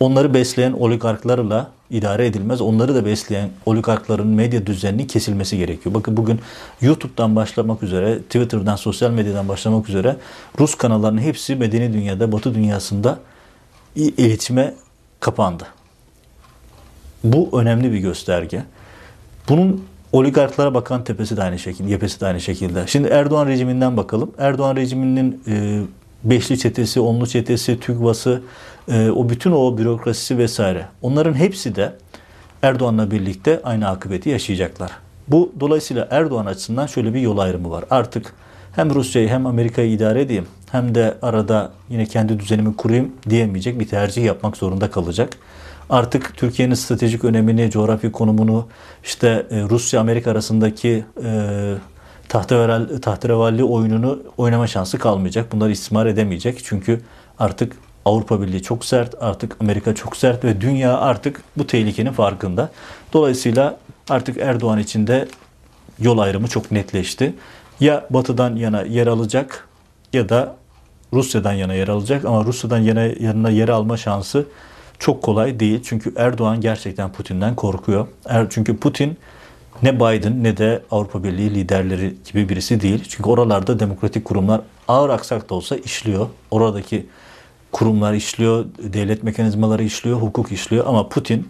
Onları 0.00 0.34
besleyen 0.34 0.72
oligarklarla 0.72 1.70
idare 1.90 2.26
edilmez. 2.26 2.60
Onları 2.60 2.94
da 2.94 3.04
besleyen 3.04 3.50
oligarkların 3.66 4.26
medya 4.26 4.66
düzeninin 4.66 5.06
kesilmesi 5.06 5.58
gerekiyor. 5.58 5.94
Bakın 5.94 6.16
bugün 6.16 6.40
YouTube'dan 6.80 7.36
başlamak 7.36 7.82
üzere, 7.82 8.18
Twitter'dan, 8.18 8.76
sosyal 8.76 9.10
medyadan 9.10 9.48
başlamak 9.48 9.88
üzere 9.88 10.16
Rus 10.60 10.74
kanallarının 10.74 11.20
hepsi 11.20 11.56
medeni 11.56 11.92
dünyada, 11.92 12.32
Batı 12.32 12.54
dünyasında 12.54 13.18
iletişime 13.96 14.74
kapandı. 15.20 15.77
Bu 17.24 17.60
önemli 17.60 17.92
bir 17.92 17.98
gösterge. 17.98 18.62
Bunun 19.48 19.84
oligarklara 20.12 20.74
bakan 20.74 21.04
tepesi 21.04 21.36
de 21.36 21.42
aynı 21.42 21.58
şekilde, 21.58 21.90
yepesi 21.90 22.20
de 22.20 22.26
aynı 22.26 22.40
şekilde. 22.40 22.86
Şimdi 22.86 23.08
Erdoğan 23.08 23.46
rejiminden 23.46 23.96
bakalım. 23.96 24.30
Erdoğan 24.38 24.76
rejiminin 24.76 25.42
e, 25.48 25.80
beşli 26.24 26.58
çetesi, 26.58 27.00
onlu 27.00 27.26
çetesi, 27.26 27.80
TÜGVA'sı, 27.80 28.42
e, 28.88 29.10
o 29.10 29.28
bütün 29.28 29.52
o 29.52 29.78
bürokrasisi 29.78 30.38
vesaire. 30.38 30.86
Onların 31.02 31.34
hepsi 31.34 31.76
de 31.76 31.92
Erdoğan'la 32.62 33.10
birlikte 33.10 33.60
aynı 33.64 33.88
akıbeti 33.88 34.28
yaşayacaklar. 34.28 34.90
Bu 35.28 35.52
dolayısıyla 35.60 36.08
Erdoğan 36.10 36.46
açısından 36.46 36.86
şöyle 36.86 37.14
bir 37.14 37.20
yol 37.20 37.38
ayrımı 37.38 37.70
var. 37.70 37.84
Artık 37.90 38.34
hem 38.76 38.94
Rusya'yı 38.94 39.28
hem 39.28 39.46
Amerika'yı 39.46 39.90
idare 39.90 40.20
edeyim 40.20 40.46
hem 40.72 40.94
de 40.94 41.14
arada 41.22 41.72
yine 41.90 42.06
kendi 42.06 42.40
düzenimi 42.40 42.76
kurayım 42.76 43.12
diyemeyecek 43.30 43.80
bir 43.80 43.88
tercih 43.88 44.24
yapmak 44.24 44.56
zorunda 44.56 44.90
kalacak 44.90 45.30
artık 45.90 46.36
Türkiye'nin 46.36 46.74
stratejik 46.74 47.24
önemini, 47.24 47.70
coğrafi 47.70 48.12
konumunu, 48.12 48.68
işte 49.04 49.46
e, 49.50 49.60
Rusya-Amerika 49.60 50.30
arasındaki 50.30 51.04
e, 51.24 51.74
tahterevalli 53.02 53.64
oyununu 53.64 54.22
oynama 54.36 54.66
şansı 54.66 54.98
kalmayacak. 54.98 55.52
Bunları 55.52 55.70
istismar 55.70 56.06
edemeyecek. 56.06 56.60
Çünkü 56.64 57.00
artık 57.38 57.76
Avrupa 58.04 58.40
Birliği 58.42 58.62
çok 58.62 58.84
sert, 58.84 59.14
artık 59.20 59.56
Amerika 59.60 59.94
çok 59.94 60.16
sert 60.16 60.44
ve 60.44 60.60
dünya 60.60 60.98
artık 60.98 61.42
bu 61.56 61.66
tehlikenin 61.66 62.12
farkında. 62.12 62.70
Dolayısıyla 63.12 63.78
artık 64.08 64.36
Erdoğan 64.36 64.78
için 64.78 65.06
de 65.06 65.28
yol 65.98 66.18
ayrımı 66.18 66.48
çok 66.48 66.70
netleşti. 66.70 67.34
Ya 67.80 68.06
batıdan 68.10 68.56
yana 68.56 68.82
yer 68.82 69.06
alacak 69.06 69.68
ya 70.12 70.28
da 70.28 70.56
Rusya'dan 71.12 71.52
yana 71.52 71.74
yer 71.74 71.88
alacak 71.88 72.24
ama 72.24 72.44
Rusya'dan 72.44 72.78
yana, 72.78 73.00
yanına 73.00 73.50
yer 73.50 73.68
alma 73.68 73.96
şansı 73.96 74.46
çok 74.98 75.22
kolay 75.22 75.60
değil. 75.60 75.80
Çünkü 75.84 76.12
Erdoğan 76.16 76.60
gerçekten 76.60 77.12
Putin'den 77.12 77.54
korkuyor. 77.54 78.06
Er, 78.26 78.46
çünkü 78.50 78.76
Putin 78.76 79.18
ne 79.82 79.96
Biden 79.96 80.44
ne 80.44 80.56
de 80.56 80.82
Avrupa 80.90 81.24
Birliği 81.24 81.54
liderleri 81.54 82.14
gibi 82.32 82.48
birisi 82.48 82.80
değil. 82.80 83.04
Çünkü 83.08 83.30
oralarda 83.30 83.80
demokratik 83.80 84.24
kurumlar 84.24 84.60
ağır 84.88 85.10
aksak 85.10 85.50
da 85.50 85.54
olsa 85.54 85.76
işliyor. 85.76 86.26
Oradaki 86.50 87.06
kurumlar 87.72 88.12
işliyor, 88.12 88.64
devlet 88.78 89.22
mekanizmaları 89.22 89.84
işliyor, 89.84 90.20
hukuk 90.20 90.52
işliyor 90.52 90.86
ama 90.86 91.08
Putin 91.08 91.48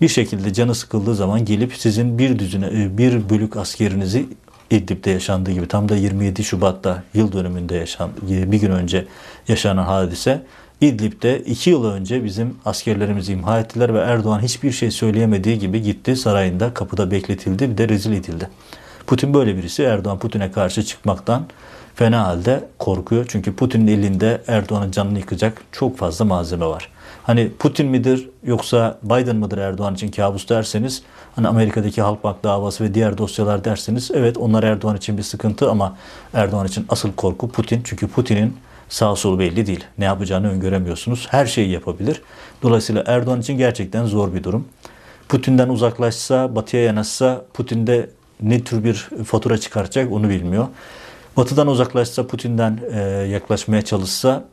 bir 0.00 0.08
şekilde 0.08 0.52
canı 0.52 0.74
sıkıldığı 0.74 1.14
zaman 1.14 1.44
gelip 1.44 1.74
sizin 1.74 2.18
bir 2.18 2.38
düzine 2.38 2.66
e, 2.66 2.98
bir 2.98 3.30
bölük 3.30 3.56
askerinizi 3.56 4.26
İdlib'de 4.70 5.10
yaşandığı 5.10 5.50
gibi 5.50 5.68
tam 5.68 5.88
da 5.88 5.96
27 5.96 6.44
Şubat'ta 6.44 7.02
yıl 7.14 7.32
dönümünde 7.32 7.74
yaşan 7.74 8.10
bir 8.22 8.60
gün 8.60 8.70
önce 8.70 9.06
yaşanan 9.48 9.84
hadise 9.84 10.42
İdlib'de 10.80 11.40
iki 11.40 11.70
yıl 11.70 11.84
önce 11.84 12.24
bizim 12.24 12.54
askerlerimizi 12.64 13.32
imha 13.32 13.60
ettiler 13.60 13.94
ve 13.94 13.98
Erdoğan 13.98 14.40
hiçbir 14.40 14.72
şey 14.72 14.90
söyleyemediği 14.90 15.58
gibi 15.58 15.82
gitti 15.82 16.16
sarayında 16.16 16.74
kapıda 16.74 17.10
bekletildi 17.10 17.70
bir 17.70 17.78
de 17.78 17.88
rezil 17.88 18.12
edildi. 18.12 18.48
Putin 19.06 19.34
böyle 19.34 19.56
birisi 19.56 19.82
Erdoğan 19.82 20.18
Putin'e 20.18 20.52
karşı 20.52 20.82
çıkmaktan 20.82 21.46
fena 21.94 22.24
halde 22.24 22.64
korkuyor. 22.78 23.26
Çünkü 23.28 23.56
Putin'in 23.56 23.86
elinde 23.86 24.42
Erdoğan'ın 24.46 24.90
canını 24.90 25.18
yıkacak 25.18 25.62
çok 25.72 25.98
fazla 25.98 26.24
malzeme 26.24 26.66
var. 26.66 26.88
Hani 27.22 27.52
Putin 27.58 27.86
midir 27.86 28.28
yoksa 28.44 28.98
Biden 29.02 29.36
mıdır 29.36 29.58
Erdoğan 29.58 29.94
için 29.94 30.10
kabus 30.10 30.48
derseniz 30.48 31.02
hani 31.36 31.48
Amerika'daki 31.48 32.02
Halkbank 32.02 32.44
davası 32.44 32.84
ve 32.84 32.94
diğer 32.94 33.18
dosyalar 33.18 33.64
derseniz 33.64 34.10
evet 34.14 34.38
onlar 34.38 34.62
Erdoğan 34.62 34.96
için 34.96 35.18
bir 35.18 35.22
sıkıntı 35.22 35.70
ama 35.70 35.96
Erdoğan 36.34 36.66
için 36.66 36.86
asıl 36.88 37.12
korku 37.12 37.48
Putin. 37.48 37.80
Çünkü 37.84 38.08
Putin'in 38.08 38.56
sağ 38.88 39.16
sol 39.16 39.38
belli 39.38 39.66
değil. 39.66 39.84
Ne 39.98 40.04
yapacağını 40.04 40.50
öngöremiyorsunuz. 40.50 41.26
Her 41.30 41.46
şeyi 41.46 41.70
yapabilir. 41.70 42.22
Dolayısıyla 42.62 43.04
Erdoğan 43.06 43.40
için 43.40 43.58
gerçekten 43.58 44.04
zor 44.04 44.34
bir 44.34 44.44
durum. 44.44 44.68
Putin'den 45.28 45.68
uzaklaşsa, 45.68 46.54
batıya 46.54 46.82
yanaşsa 46.82 47.44
Putin 47.54 47.86
de 47.86 48.10
ne 48.42 48.64
tür 48.64 48.84
bir 48.84 48.94
fatura 49.24 49.58
çıkartacak 49.58 50.12
onu 50.12 50.28
bilmiyor. 50.28 50.66
Batı'dan 51.36 51.66
uzaklaşsa, 51.66 52.26
Putin'den 52.26 52.80
e, 52.92 53.00
yaklaşmaya 53.30 53.82
çalışsa 53.82 54.44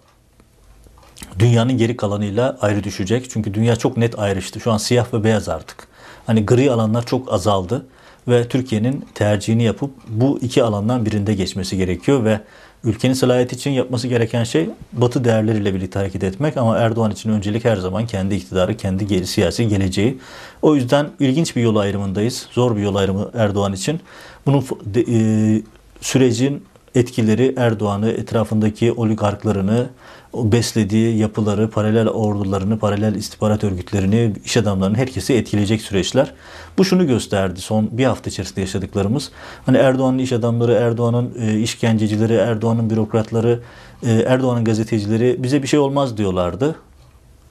dünyanın 1.40 1.78
geri 1.78 1.98
kalanıyla 1.98 2.58
ayrı 2.62 2.84
düşecek. 2.84 3.30
Çünkü 3.30 3.54
dünya 3.54 3.76
çok 3.76 3.98
net 3.98 4.20
ayrıştı. 4.20 4.60
Şu 4.60 4.72
an 4.72 4.78
siyah 4.78 5.14
ve 5.14 5.24
beyaz 5.24 5.50
artık. 5.50 5.88
Hani 6.26 6.46
gri 6.46 6.72
alanlar 6.72 7.06
çok 7.06 7.34
azaldı 7.34 7.86
ve 8.28 8.48
Türkiye'nin 8.48 9.06
tercihini 9.14 9.64
yapıp 9.64 9.92
bu 10.08 10.40
iki 10.42 10.64
alandan 10.64 11.06
birinde 11.06 11.34
geçmesi 11.34 11.78
gerekiyor 11.78 12.24
ve 12.24 12.40
ülkenin 12.84 13.14
salayeti 13.14 13.56
için 13.56 13.72
yapması 13.72 14.08
gereken 14.08 14.44
şey 14.44 14.70
Batı 14.94 15.24
değerleriyle 15.24 15.74
birlikte 15.74 16.00
hareket 16.00 16.24
etmek 16.24 16.58
ama 16.58 16.78
Erdoğan 16.78 17.12
için 17.12 17.30
öncelik 17.30 17.66
her 17.66 17.76
zaman 17.76 18.08
kendi 18.08 18.36
iktidarı, 18.36 18.78
kendi 18.78 19.08
geri, 19.08 19.28
siyasi 19.28 19.68
geleceği. 19.68 20.18
O 20.62 20.76
yüzden 20.76 21.10
ilginç 21.20 21.56
bir 21.56 21.62
yol 21.62 21.76
ayrımındayız. 21.76 22.48
Zor 22.52 22.76
bir 22.76 22.82
yol 22.82 22.96
ayrımı 22.96 23.32
Erdoğan 23.34 23.74
için. 23.74 24.00
Bunun 24.46 24.66
e, 24.96 25.62
sürecin 26.02 26.64
etkileri 26.96 27.54
Erdoğan'ı, 27.58 28.10
etrafındaki 28.10 28.92
oligarklarını, 28.92 29.90
beslediği 30.34 31.18
yapıları, 31.18 31.70
paralel 31.70 32.08
ordularını, 32.08 32.80
paralel 32.80 33.16
istihbarat 33.16 33.64
örgütlerini, 33.64 34.34
iş 34.46 34.58
adamlarını 34.58 34.98
herkesi 34.98 35.34
etkileyecek 35.34 35.82
süreçler. 35.82 36.34
Bu 36.78 36.86
şunu 36.86 37.08
gösterdi 37.08 37.62
son 37.62 37.90
bir 37.92 38.06
hafta 38.06 38.30
içerisinde 38.30 38.62
yaşadıklarımız. 38.62 39.32
Hani 39.66 39.78
Erdoğan'ın 39.78 40.18
iş 40.18 40.34
adamları, 40.34 40.74
Erdoğan'ın 40.74 41.34
e, 41.40 41.60
işkencecileri, 41.60 42.34
Erdoğan'ın 42.34 42.90
bürokratları, 42.90 43.60
e, 44.04 44.12
Erdoğan'ın 44.12 44.64
gazetecileri 44.64 45.44
bize 45.44 45.64
bir 45.64 45.68
şey 45.68 45.80
olmaz 45.80 46.18
diyorlardı. 46.18 46.76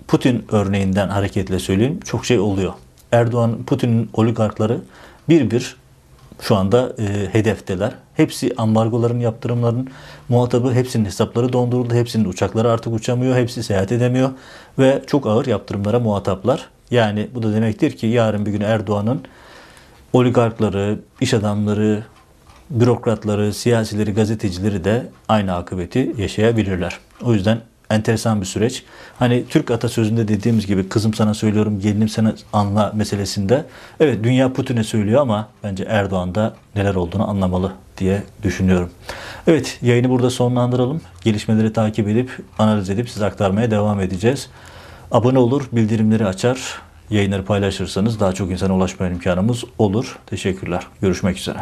Putin 0.08 0.44
örneğinden 0.52 1.08
hareketle 1.08 1.58
söyleyeyim 1.58 2.00
çok 2.04 2.26
şey 2.26 2.38
oluyor. 2.38 2.72
Erdoğan, 3.12 3.64
Putin'in 3.66 4.10
oligarkları 4.12 4.80
bir 5.28 5.50
bir 5.50 5.76
şu 6.40 6.56
anda 6.56 6.92
e, 6.98 7.28
hedefteler. 7.32 7.92
Hepsi 8.16 8.52
ambargoların, 8.56 9.20
yaptırımların 9.20 9.88
muhatabı, 10.28 10.72
hepsinin 10.72 11.04
hesapları 11.04 11.52
donduruldu, 11.52 11.94
hepsinin 11.94 12.24
uçakları 12.24 12.70
artık 12.70 12.92
uçamıyor, 12.92 13.36
hepsi 13.36 13.62
seyahat 13.62 13.92
edemiyor 13.92 14.30
ve 14.78 15.02
çok 15.06 15.26
ağır 15.26 15.46
yaptırımlara 15.46 16.00
muhataplar. 16.00 16.68
Yani 16.90 17.28
bu 17.34 17.42
da 17.42 17.52
demektir 17.52 17.96
ki 17.96 18.06
yarın 18.06 18.46
bir 18.46 18.50
gün 18.50 18.60
Erdoğan'ın 18.60 19.22
oligarkları, 20.12 20.98
iş 21.20 21.34
adamları, 21.34 22.02
bürokratları, 22.70 23.54
siyasileri, 23.54 24.14
gazetecileri 24.14 24.84
de 24.84 25.06
aynı 25.28 25.54
akıbeti 25.54 26.14
yaşayabilirler. 26.18 26.98
O 27.22 27.34
yüzden 27.34 27.60
enteresan 27.94 28.40
bir 28.40 28.46
süreç. 28.46 28.84
Hani 29.18 29.44
Türk 29.48 29.70
atasözünde 29.70 30.28
dediğimiz 30.28 30.66
gibi 30.66 30.88
kızım 30.88 31.14
sana 31.14 31.34
söylüyorum, 31.34 31.80
gelinim 31.80 32.08
sana 32.08 32.34
anla 32.52 32.92
meselesinde. 32.94 33.64
Evet 34.00 34.24
dünya 34.24 34.52
Putin'e 34.52 34.84
söylüyor 34.84 35.20
ama 35.20 35.48
bence 35.64 35.84
Erdoğan 35.88 36.34
da 36.34 36.54
neler 36.76 36.94
olduğunu 36.94 37.30
anlamalı 37.30 37.72
diye 37.98 38.22
düşünüyorum. 38.42 38.90
Evet 39.46 39.78
yayını 39.82 40.10
burada 40.10 40.30
sonlandıralım. 40.30 41.00
Gelişmeleri 41.24 41.72
takip 41.72 42.08
edip 42.08 42.30
analiz 42.58 42.90
edip 42.90 43.10
size 43.10 43.26
aktarmaya 43.26 43.70
devam 43.70 44.00
edeceğiz. 44.00 44.48
Abone 45.10 45.38
olur, 45.38 45.68
bildirimleri 45.72 46.26
açar, 46.26 46.80
yayınları 47.10 47.44
paylaşırsanız 47.44 48.20
daha 48.20 48.32
çok 48.32 48.50
insana 48.50 48.76
ulaşma 48.76 49.08
imkanımız 49.08 49.64
olur. 49.78 50.18
Teşekkürler. 50.26 50.86
Görüşmek 51.00 51.38
üzere. 51.38 51.58